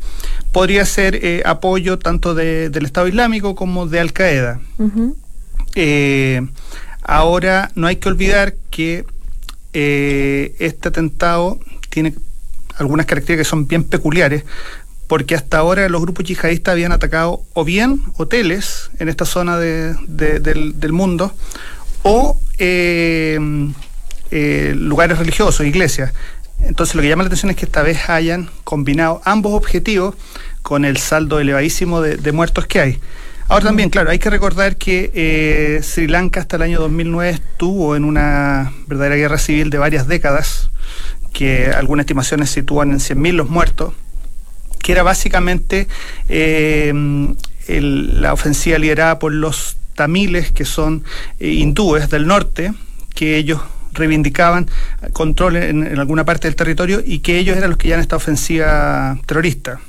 podría 0.51 0.85
ser 0.85 1.15
eh, 1.23 1.41
apoyo 1.45 1.99
tanto 1.99 2.33
de- 2.35 2.69
del 2.69 2.85
Estado 2.85 3.07
Islámico 3.07 3.55
como 3.55 3.87
de 3.87 3.99
Al 4.01 4.11
Qaeda. 4.13 4.59
Ujú. 4.77 5.15
Eh, 5.75 6.41
ahora, 7.01 7.71
no 7.75 7.87
hay 7.87 7.97
que 7.97 8.09
olvidar 8.09 8.55
que 8.69 9.05
eh, 9.73 10.55
este 10.59 10.89
atentado 10.89 11.59
tiene 11.89 12.13
algunas 12.77 13.05
características 13.05 13.47
que 13.47 13.49
son 13.49 13.67
bien 13.67 13.83
peculiares, 13.83 14.45
porque 15.07 15.35
hasta 15.35 15.57
ahora 15.57 15.89
los 15.89 16.01
grupos 16.01 16.25
yihadistas 16.25 16.71
habían 16.73 16.91
atacado 16.91 17.41
o 17.53 17.63
bien 17.63 18.01
hoteles 18.17 18.89
en 18.99 19.09
esta 19.09 19.25
zona 19.25 19.57
de- 19.57 19.95
de- 20.07 20.39
del, 20.39 20.91
mundo, 20.93 21.33
o 22.03 22.39
eh, 22.57 23.39
eh, 24.31 24.73
lugares 24.75 25.17
religiosos, 25.17 25.65
iglesias. 25.65 26.13
Entonces 26.61 26.95
lo 26.95 27.01
que 27.01 27.09
llama 27.09 27.23
la 27.23 27.27
atención 27.27 27.51
es 27.51 27.57
que 27.57 27.65
esta 27.65 27.81
vez 27.83 28.09
hayan 28.09 28.49
combinado 28.63 29.21
ambos 29.25 29.53
objetivos 29.53 30.15
con 30.61 30.85
el 30.85 30.97
saldo 30.97 31.39
elevadísimo 31.39 32.01
de 32.01 32.31
muertos 32.31 32.65
que 32.67 32.79
hay. 32.79 32.99
Ahora 33.53 33.65
también, 33.65 33.91
claro, 33.91 34.09
hay 34.09 34.17
que 34.17 34.31
recordar 34.31 34.77
que 34.77 35.11
eh, 35.13 35.79
Sri 35.83 36.07
Lanka 36.07 36.39
hasta 36.39 36.55
el 36.55 36.63
año 36.63 36.79
2009 36.79 37.29
estuvo 37.29 37.95
en 37.95 38.03
una 38.03 38.73
verdadera 38.87 39.15
guerra 39.15 39.37
civil 39.37 39.69
de 39.69 39.77
varias 39.77 40.07
décadas 40.07 40.71
que 41.33 41.67
algunas 41.67 42.05
estimaciones 42.05 42.49
sitúan 42.49 42.89
en 42.89 42.97
100.000 42.97 43.33
los 43.33 43.49
muertos, 43.51 43.93
que 44.81 44.93
era 44.93 45.03
básicamente 45.03 45.87
eh, 46.29 46.91
la 47.67 48.33
ofensiva 48.33 48.79
liderada 48.79 49.19
por 49.19 49.31
los 49.31 49.77
tamiles, 49.93 50.51
que 50.51 50.65
son 50.65 51.03
eh, 51.39 51.49
hindúes 51.49 52.09
del 52.09 52.25
norte, 52.25 52.73
que 53.13 53.37
ellos 53.37 53.61
reivindicaban 53.91 54.67
control 55.11 55.57
en, 55.57 55.85
en 55.85 55.99
alguna 55.99 56.25
parte 56.25 56.47
del 56.47 56.55
territorio 56.55 57.03
y 57.05 57.19
que 57.19 57.37
ellos 57.37 57.55
eran 57.55 57.69
los 57.69 57.77
que 57.77 57.89
llevan 57.89 58.01
esta 58.01 58.15
ofensiva 58.15 59.15
terrorista. 59.27 59.79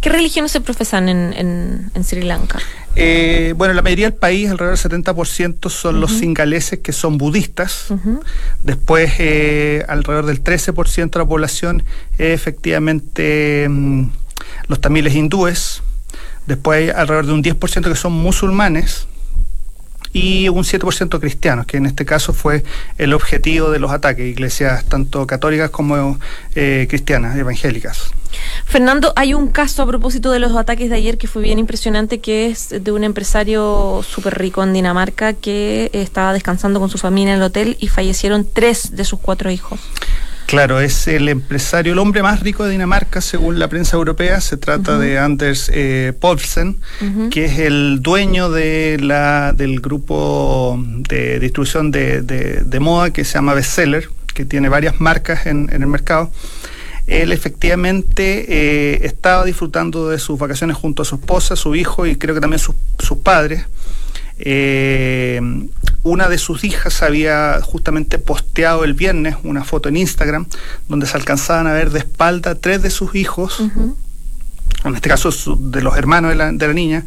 ¿Qué 0.00 0.08
religiones 0.10 0.52
se 0.52 0.60
profesan 0.60 1.08
en, 1.08 1.32
en- 1.34 1.90
en 1.94 2.04
Sri 2.04 2.22
Lanka? 2.22 2.58
Eh, 2.96 3.54
bueno, 3.56 3.74
la 3.74 3.82
mayoría 3.82 4.10
del 4.10 4.18
país, 4.18 4.50
alrededor 4.50 4.76
del 4.78 5.04
70%, 5.04 5.68
son 5.70 6.00
los 6.00 6.12
singaleses 6.12 6.80
que 6.80 6.92
son 6.92 7.16
budistas. 7.18 7.86
Después, 8.62 9.12
eh, 9.18 9.84
alrededor 9.88 10.26
del 10.26 10.42
13% 10.42 11.10
de 11.10 11.18
la 11.24 11.28
población 11.28 11.84
es 12.18 12.34
efectivamente 12.34 13.66
mm, 13.68 14.10
los 14.68 14.80
tamiles 14.80 15.14
hindúes. 15.14 15.82
Después 16.46 16.78
hay 16.78 16.90
alrededor 16.90 17.26
de 17.26 17.32
un 17.34 17.42
10% 17.44 17.88
que 17.88 17.94
son 17.94 18.12
musulmanes 18.12 19.06
y 20.12 20.48
un 20.48 20.64
7% 20.64 21.20
cristianos, 21.20 21.66
que 21.66 21.76
en 21.76 21.86
este 21.86 22.04
caso 22.04 22.32
fue 22.32 22.64
el 22.98 23.12
objetivo 23.12 23.70
de 23.70 23.78
los 23.78 23.90
ataques, 23.90 24.26
iglesias 24.26 24.84
tanto 24.84 25.26
católicas 25.26 25.70
como 25.70 26.18
eh, 26.54 26.86
cristianas, 26.88 27.36
evangélicas. 27.36 28.10
Fernando, 28.66 29.12
hay 29.16 29.34
un 29.34 29.48
caso 29.48 29.82
a 29.82 29.86
propósito 29.86 30.30
de 30.30 30.38
los 30.38 30.54
ataques 30.54 30.90
de 30.90 30.96
ayer 30.96 31.18
que 31.18 31.26
fue 31.26 31.42
bien 31.42 31.58
impresionante, 31.58 32.20
que 32.20 32.46
es 32.46 32.68
de 32.68 32.92
un 32.92 33.04
empresario 33.04 34.02
súper 34.06 34.38
rico 34.38 34.62
en 34.62 34.72
Dinamarca 34.72 35.32
que 35.32 35.90
estaba 35.92 36.32
descansando 36.32 36.80
con 36.80 36.90
su 36.90 36.98
familia 36.98 37.32
en 37.32 37.38
el 37.38 37.44
hotel 37.44 37.76
y 37.80 37.88
fallecieron 37.88 38.46
tres 38.50 38.94
de 38.94 39.04
sus 39.04 39.18
cuatro 39.18 39.50
hijos. 39.50 39.80
Claro, 40.48 40.80
es 40.80 41.06
el 41.08 41.28
empresario, 41.28 41.92
el 41.92 41.98
hombre 41.98 42.22
más 42.22 42.40
rico 42.40 42.64
de 42.64 42.70
Dinamarca, 42.70 43.20
según 43.20 43.58
la 43.58 43.68
prensa 43.68 43.98
europea. 43.98 44.40
Se 44.40 44.56
trata 44.56 44.98
de 44.98 45.18
Anders 45.18 45.70
eh, 45.74 46.14
Poulsen, 46.18 46.78
que 47.28 47.44
es 47.44 47.58
el 47.58 47.98
dueño 48.00 48.48
de 48.50 48.96
la, 48.98 49.52
del 49.52 49.80
grupo 49.80 50.82
de 51.06 51.38
distribución 51.38 51.90
de, 51.90 52.22
de- 52.22 52.62
de 52.64 52.80
moda 52.80 53.12
que 53.12 53.26
se 53.26 53.34
llama 53.34 53.52
Bestseller, 53.52 54.08
que 54.32 54.46
tiene 54.46 54.70
varias 54.70 55.00
marcas 55.02 55.44
en, 55.44 55.68
en 55.70 55.82
el 55.82 55.88
mercado. 55.88 56.30
Él 57.06 57.30
efectivamente 57.32 58.46
eh, 58.48 59.00
estaba 59.06 59.44
disfrutando 59.44 60.08
de 60.08 60.18
sus 60.18 60.38
vacaciones 60.38 60.78
junto 60.78 61.02
a 61.02 61.04
su 61.04 61.16
esposa, 61.16 61.56
su 61.56 61.74
hijo 61.74 62.06
y 62.06 62.16
creo 62.16 62.34
que 62.34 62.40
también 62.40 62.58
sus, 62.60 62.74
sus 62.98 63.18
padres. 63.18 63.66
Eh, 64.38 65.40
una 66.08 66.28
de 66.28 66.38
sus 66.38 66.64
hijas 66.64 67.02
había 67.02 67.60
justamente 67.62 68.18
posteado 68.18 68.84
el 68.84 68.94
viernes 68.94 69.36
una 69.44 69.64
foto 69.64 69.88
en 69.88 69.96
Instagram 69.96 70.46
donde 70.88 71.06
se 71.06 71.16
alcanzaban 71.16 71.66
a 71.66 71.72
ver 71.72 71.90
de 71.90 72.00
espalda 72.00 72.54
tres 72.54 72.82
de 72.82 72.90
sus 72.90 73.14
hijos, 73.14 73.60
Ujú. 73.60 73.96
en 74.84 74.94
este 74.94 75.08
caso 75.08 75.30
su- 75.32 75.70
de 75.70 75.82
los 75.82 75.96
hermanos 75.96 76.30
de 76.30 76.36
la, 76.36 76.52
de 76.52 76.66
la 76.66 76.72
niña, 76.74 77.04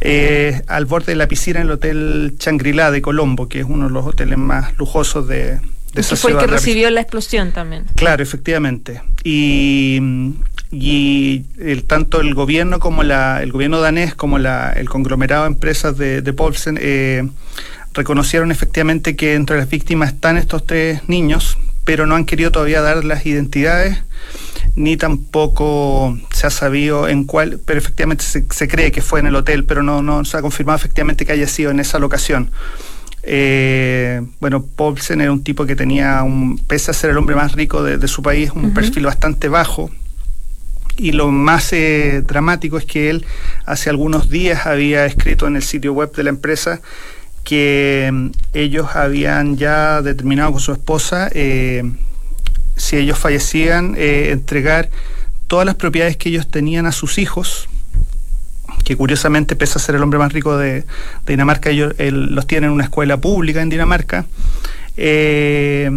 eh, 0.00 0.62
al 0.66 0.84
borde 0.86 1.12
de 1.12 1.16
la 1.16 1.28
piscina 1.28 1.60
en 1.60 1.66
el 1.66 1.72
Hotel 1.72 2.34
Shangri-La 2.38 2.90
de 2.90 3.02
Colombo, 3.02 3.48
que 3.48 3.60
es 3.60 3.66
uno 3.68 3.86
de 3.86 3.92
los 3.92 4.04
hoteles 4.06 4.36
más 4.38 4.76
lujosos 4.78 5.28
de, 5.28 5.60
de 5.94 6.00
esa 6.00 6.16
fue 6.16 6.32
el 6.32 6.38
que 6.38 6.46
recibió 6.46 6.90
la 6.90 7.00
explosión 7.02 7.52
también. 7.52 7.84
Claro, 7.94 8.22
efectivamente. 8.22 9.02
Y, 9.24 10.00
y 10.72 11.44
el, 11.60 11.84
tanto 11.84 12.20
el 12.20 12.34
gobierno 12.34 12.80
como 12.80 13.02
la, 13.02 13.42
el 13.42 13.52
gobierno 13.52 13.80
danés 13.80 14.14
como 14.14 14.38
la, 14.38 14.72
el 14.72 14.88
conglomerado 14.88 15.42
de 15.44 15.48
empresas 15.48 15.96
de, 15.98 16.22
de 16.22 16.32
Paulsen 16.32 16.78
eh, 16.80 17.28
reconocieron 17.94 18.50
efectivamente 18.50 19.16
que 19.16 19.34
entre 19.34 19.58
las 19.58 19.68
víctimas 19.68 20.12
están 20.12 20.36
estos 20.36 20.66
tres 20.66 21.08
niños, 21.08 21.58
pero 21.84 22.06
no 22.06 22.14
han 22.14 22.24
querido 22.24 22.50
todavía 22.50 22.80
dar 22.80 23.04
las 23.04 23.26
identidades 23.26 23.98
ni 24.74 24.96
tampoco 24.96 26.16
se 26.32 26.46
ha 26.46 26.50
sabido 26.50 27.08
en 27.08 27.24
cuál, 27.24 27.60
pero 27.64 27.78
efectivamente 27.78 28.24
se, 28.24 28.44
se 28.50 28.68
cree 28.68 28.90
que 28.90 29.02
fue 29.02 29.20
en 29.20 29.26
el 29.26 29.36
hotel, 29.36 29.64
pero 29.64 29.82
no, 29.82 30.02
no 30.02 30.24
se 30.24 30.36
ha 30.36 30.42
confirmado 30.42 30.76
efectivamente 30.76 31.26
que 31.26 31.32
haya 31.32 31.46
sido 31.46 31.70
en 31.70 31.80
esa 31.80 31.98
locación. 31.98 32.50
Eh, 33.22 34.22
bueno, 34.40 34.64
Paulsen 34.64 35.20
era 35.20 35.30
un 35.30 35.44
tipo 35.44 35.66
que 35.66 35.76
tenía, 35.76 36.22
un, 36.22 36.58
pese 36.58 36.90
a 36.90 36.94
ser 36.94 37.10
el 37.10 37.18
hombre 37.18 37.36
más 37.36 37.52
rico 37.52 37.82
de, 37.82 37.98
de 37.98 38.08
su 38.08 38.22
país, 38.22 38.50
un 38.54 38.72
perfil 38.72 39.04
bastante 39.04 39.48
bajo. 39.48 39.90
Y 40.96 41.12
lo 41.12 41.30
más 41.30 41.72
eh, 41.72 42.22
dramático 42.26 42.76
es 42.78 42.84
que 42.84 43.10
él 43.10 43.24
hace 43.64 43.90
algunos 43.90 44.28
días 44.28 44.66
había 44.66 45.06
escrito 45.06 45.46
en 45.46 45.56
el 45.56 45.62
sitio 45.62 45.92
web 45.92 46.12
de 46.12 46.22
la 46.22 46.30
empresa 46.30 46.80
que 47.44 48.08
mm, 48.12 48.26
ellos 48.54 48.88
habían 48.94 49.56
ya 49.56 50.02
determinado 50.02 50.52
con 50.52 50.60
su 50.60 50.72
esposa 50.72 51.28
eh, 51.32 51.82
si 52.76 52.96
ellos 52.96 53.18
fallecían 53.18 53.94
eh, 53.96 54.30
entregar 54.30 54.90
todas 55.46 55.66
las 55.66 55.74
propiedades 55.74 56.16
que 56.16 56.28
ellos 56.30 56.48
tenían 56.48 56.86
a 56.86 56.92
sus 56.92 57.18
hijos 57.18 57.68
que 58.84 58.96
curiosamente 58.96 59.54
pese 59.54 59.78
a 59.78 59.82
ser 59.82 59.94
el 59.96 60.02
hombre 60.02 60.18
más 60.18 60.32
rico 60.32 60.56
de, 60.56 60.84
Dinamarca 61.26 61.70
ellos 61.70 61.94
él- 61.98 62.34
los 62.34 62.46
tienen 62.46 62.70
en 62.70 62.74
una 62.74 62.84
escuela 62.84 63.16
pública 63.18 63.60
en 63.62 63.68
Dinamarca 63.68 64.24
eh, 64.96 65.90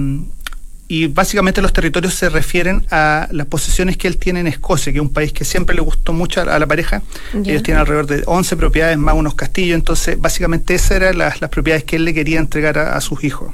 y 0.88 1.08
básicamente 1.08 1.62
los 1.62 1.74
territorios 1.74 2.14
se 2.14 2.30
refieren 2.30 2.86
a 2.92 3.28
las 3.32 3.48
posesiones 3.48 3.98
que 3.98 4.08
él 4.08 4.18
tiene 4.18 4.42
en 4.42 4.48
Escocia, 4.48 4.94
que 4.94 5.00
es 5.00 5.02
un 5.02 5.12
país 5.12 5.34
que 5.34 5.44
siempre 5.44 5.76
le 5.76 5.82
gustó 5.82 6.14
mucho 6.14 6.42
a, 6.42 6.60
la 6.60 6.68
pareja. 6.68 7.02
Ya. 7.34 7.52
Ellos 7.54 7.64
tienen 7.64 7.82
alrededor 7.82 8.06
de 8.06 8.24
11 8.26 8.56
propiedades 8.58 8.98
más 8.98 9.16
unos 9.16 9.34
castillos, 9.36 9.76
entonces 9.76 10.20
básicamente 10.20 10.76
esas 10.76 10.92
eran 10.92 11.18
las, 11.18 11.42
las 11.42 11.50
propiedades 11.50 11.84
que 11.86 11.96
él 11.96 12.06
le 12.06 12.14
quería 12.14 12.40
entregar 12.40 12.78
a, 12.78 12.96
a 12.96 13.02
sus 13.02 13.24
hijos. 13.24 13.52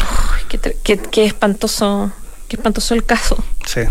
Uy, 0.00 0.58
qué, 0.58 0.76
qué- 0.82 0.98
qué 0.98 1.24
espantoso, 1.26 2.10
qué 2.48 2.56
espantoso 2.56 2.94
el 2.94 3.04
caso. 3.04 3.42
Sí. 3.66 3.82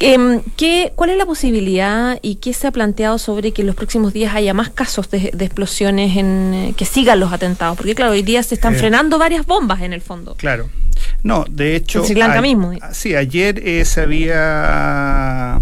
Em, 0.00 0.40
¿qué, 0.56 0.92
¿Cuál 0.96 1.10
es 1.10 1.16
la 1.16 1.24
posibilidad 1.26 2.18
y 2.20 2.36
qué 2.36 2.52
se 2.52 2.66
ha 2.66 2.70
planteado 2.72 3.16
sobre 3.18 3.52
que 3.52 3.62
en 3.62 3.66
los 3.66 3.76
próximos 3.76 4.12
días 4.12 4.34
haya 4.34 4.52
más 4.52 4.70
casos 4.70 5.08
de, 5.10 5.30
de 5.32 5.44
explosiones 5.44 6.16
en 6.16 6.52
eh, 6.54 6.74
que 6.76 6.84
sigan 6.84 7.20
los 7.20 7.32
atentados? 7.32 7.76
Porque 7.76 7.94
claro, 7.94 8.12
hoy 8.12 8.22
día 8.22 8.42
se 8.42 8.54
están 8.56 8.74
Eh. 8.74 8.78
frenando 8.78 9.18
varias 9.18 9.46
bombas 9.46 9.82
en 9.82 9.92
el 9.92 10.00
fondo. 10.00 10.34
Claro. 10.36 10.68
No, 11.22 11.44
de 11.48 11.76
hecho. 11.76 12.00
En 12.00 12.06
Sri 12.06 12.14
Lanka 12.16 12.38
a- 12.38 12.42
mismo. 12.42 12.72
Sí, 12.92 13.14
ayer 13.14 13.60
eh, 13.66 13.84
se 13.84 14.00
había 14.00 15.60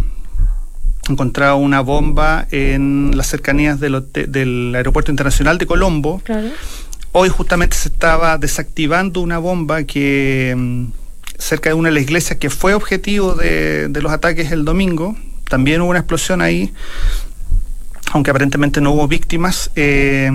encontrado 1.08 1.56
una 1.56 1.80
bomba 1.80 2.46
en 2.50 3.10
las 3.16 3.26
cercanías 3.26 3.80
del, 3.80 4.04
del 4.12 4.72
aeropuerto 4.74 5.10
internacional 5.10 5.58
de 5.58 5.66
Colombo. 5.66 6.20
Claro. 6.24 6.48
Hoy 7.12 7.28
justamente 7.28 7.76
se 7.76 7.88
estaba 7.88 8.38
desactivando 8.38 9.20
una 9.20 9.38
bomba 9.38 9.82
que 9.84 10.54
mm, 10.56 10.84
cerca 11.42 11.70
de 11.70 11.74
una 11.74 11.88
de 11.88 11.94
las 11.94 12.02
iglesias 12.04 12.38
que 12.38 12.50
fue 12.50 12.74
objetivo 12.74 13.34
de, 13.34 13.88
de 13.88 14.02
los 14.02 14.12
ataques 14.12 14.52
el 14.52 14.64
domingo. 14.64 15.16
También 15.48 15.80
hubo 15.80 15.90
una 15.90 15.98
explosión 15.98 16.40
ahí, 16.40 16.72
aunque 18.12 18.30
aparentemente 18.30 18.80
no 18.80 18.92
hubo 18.92 19.08
víctimas. 19.08 19.70
Eh, 19.74 20.30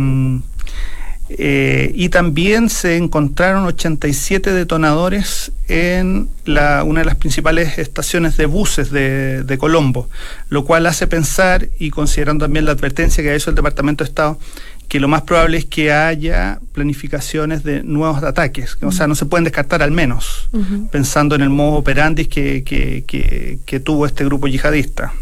eh, 1.29 1.91
y 1.93 2.07
también 2.07 2.69
se 2.69 2.95
encontraron 2.95 3.65
87 3.65 4.53
detonadores 4.53 5.51
en 5.67 6.29
la, 6.45 6.83
una 6.85 7.01
de 7.01 7.05
las 7.05 7.15
principales 7.15 7.77
estaciones 7.79 8.37
de 8.37 8.45
buses 8.45 8.91
de, 8.91 9.43
de 9.43 9.57
Colombo, 9.57 10.09
lo 10.49 10.63
cual 10.63 10.85
hace 10.85 11.05
pensar, 11.05 11.67
y 11.79 11.89
considerando 11.89 12.45
también 12.45 12.63
la 12.63 12.71
advertencia 12.71 13.21
que 13.23 13.31
ha 13.31 13.35
hecho 13.35 13.49
el 13.49 13.57
Departamento 13.57 14.05
de 14.05 14.09
Estado, 14.09 14.39
que 14.87 14.99
lo 14.99 15.07
más 15.07 15.23
probable 15.23 15.57
es 15.57 15.65
que 15.65 15.91
haya 15.91 16.59
planificaciones 16.73 17.63
de 17.63 17.83
nuevos 17.83 18.23
ataques. 18.23 18.77
O 18.81 18.91
sea, 18.91 19.07
no 19.07 19.15
se 19.15 19.25
pueden 19.25 19.43
descartar 19.43 19.81
al 19.83 19.91
menos, 19.91 20.49
pensando 20.91 21.35
en 21.35 21.41
el 21.41 21.49
modo 21.49 21.75
operandi 21.77 22.25
que, 22.25 22.63
que, 22.63 23.03
que, 23.05 23.59
que 23.65 23.79
tuvo 23.79 24.05
este 24.05 24.23
grupo 24.25 24.47
yihadista 24.47 25.13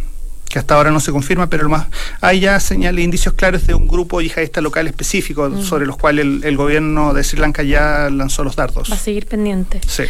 que 0.47 0.59
hasta 0.59 0.75
ahora 0.75 0.91
no 0.91 0.99
se 0.99 1.11
confirma, 1.11 1.49
pero 1.49 1.63
lo 1.63 1.69
más 1.69 1.87
hay 2.21 2.41
ya 2.41 2.59
señales, 2.59 3.03
indicios 3.03 3.33
claros 3.33 3.65
de 3.65 3.73
un 3.73 3.87
grupo 3.87 4.21
yihadista 4.21 4.61
local 4.61 4.87
específico 4.87 5.61
sobre 5.63 5.87
los 5.87 5.97
cuales 5.97 6.23
el, 6.23 6.43
el 6.43 6.55
gobierno 6.55 7.13
de 7.15 7.23
Sri 7.23 7.39
Lanka 7.39 7.63
ya 7.63 8.09
lanzó 8.11 8.43
los 8.43 8.55
dardos. 8.55 8.89
Va 8.89 8.95
a 8.95 8.99
seguir 8.99 9.25
pendiente. 9.25 9.81
Sí. 9.87 10.03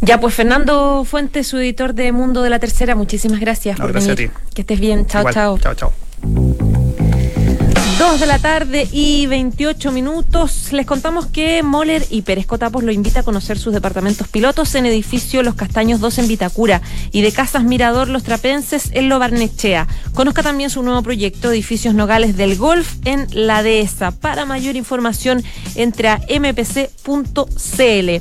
Ya, 0.00 0.18
pues 0.18 0.34
Fernando 0.34 1.04
Fuentes, 1.04 1.46
su 1.46 1.58
editor 1.58 1.94
de 1.94 2.10
Mundo 2.12 2.42
de 2.42 2.48
la 2.50 2.58
Tercera, 2.58 2.96
muchísimas 2.96 3.38
gracias 3.40 3.78
No, 3.78 3.84
por 3.84 3.92
gracias 3.92 4.12
a 4.12 4.16
venir. 4.16 4.30
ti. 4.30 4.54
Que 4.54 4.60
estés 4.62 4.80
bien. 4.80 5.06
Chao, 5.06 5.20
Igual. 5.20 5.34
chao. 5.34 5.58
Chao, 5.58 5.74
chao. 5.74 6.53
Dos 8.10 8.20
de 8.20 8.26
la 8.26 8.38
tarde 8.38 8.86
y 8.92 9.26
28 9.28 9.90
minutos. 9.90 10.72
Les 10.72 10.84
contamos 10.84 11.24
que 11.24 11.62
Moller 11.62 12.04
y 12.10 12.20
Pérez 12.20 12.44
Cotapos 12.44 12.84
lo 12.84 12.92
invita 12.92 13.20
a 13.20 13.22
conocer 13.22 13.58
sus 13.58 13.72
departamentos 13.72 14.28
pilotos 14.28 14.74
en 14.74 14.84
edificio 14.84 15.42
Los 15.42 15.54
Castaños 15.54 16.00
2 16.00 16.18
en 16.18 16.28
Vitacura 16.28 16.82
y 17.12 17.22
de 17.22 17.32
Casas 17.32 17.64
Mirador 17.64 18.08
Los 18.08 18.22
Trapenses 18.22 18.90
en 18.92 19.08
Lo 19.08 19.18
Barnechea. 19.18 19.88
Conozca 20.12 20.42
también 20.42 20.68
su 20.68 20.82
nuevo 20.82 21.00
proyecto 21.00 21.50
Edificios 21.50 21.94
Nogales 21.94 22.36
del 22.36 22.56
Golf 22.56 22.96
en 23.06 23.26
La 23.32 23.62
Dehesa. 23.62 24.10
Para 24.10 24.44
mayor 24.44 24.76
información, 24.76 25.42
entre 25.74 26.08
a 26.08 26.20
mpc.cl. 26.28 28.20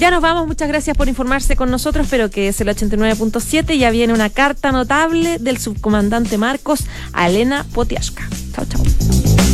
Ya 0.00 0.10
nos 0.10 0.22
vamos, 0.22 0.46
muchas 0.46 0.66
gracias 0.66 0.96
por 0.96 1.08
informarse 1.08 1.56
con 1.56 1.70
nosotros, 1.70 2.06
pero 2.08 2.30
que 2.30 2.48
es 2.48 2.58
el 2.62 2.68
89.7. 2.68 3.76
Ya 3.76 3.90
viene 3.90 4.14
una 4.14 4.30
carta 4.30 4.72
notable 4.72 5.36
del 5.38 5.58
subcomandante 5.58 6.38
Marcos 6.38 6.84
a 7.12 7.28
Elena 7.28 7.66
Potiashka. 7.74 8.26
Chao, 8.54 8.64
chao. 8.64 9.49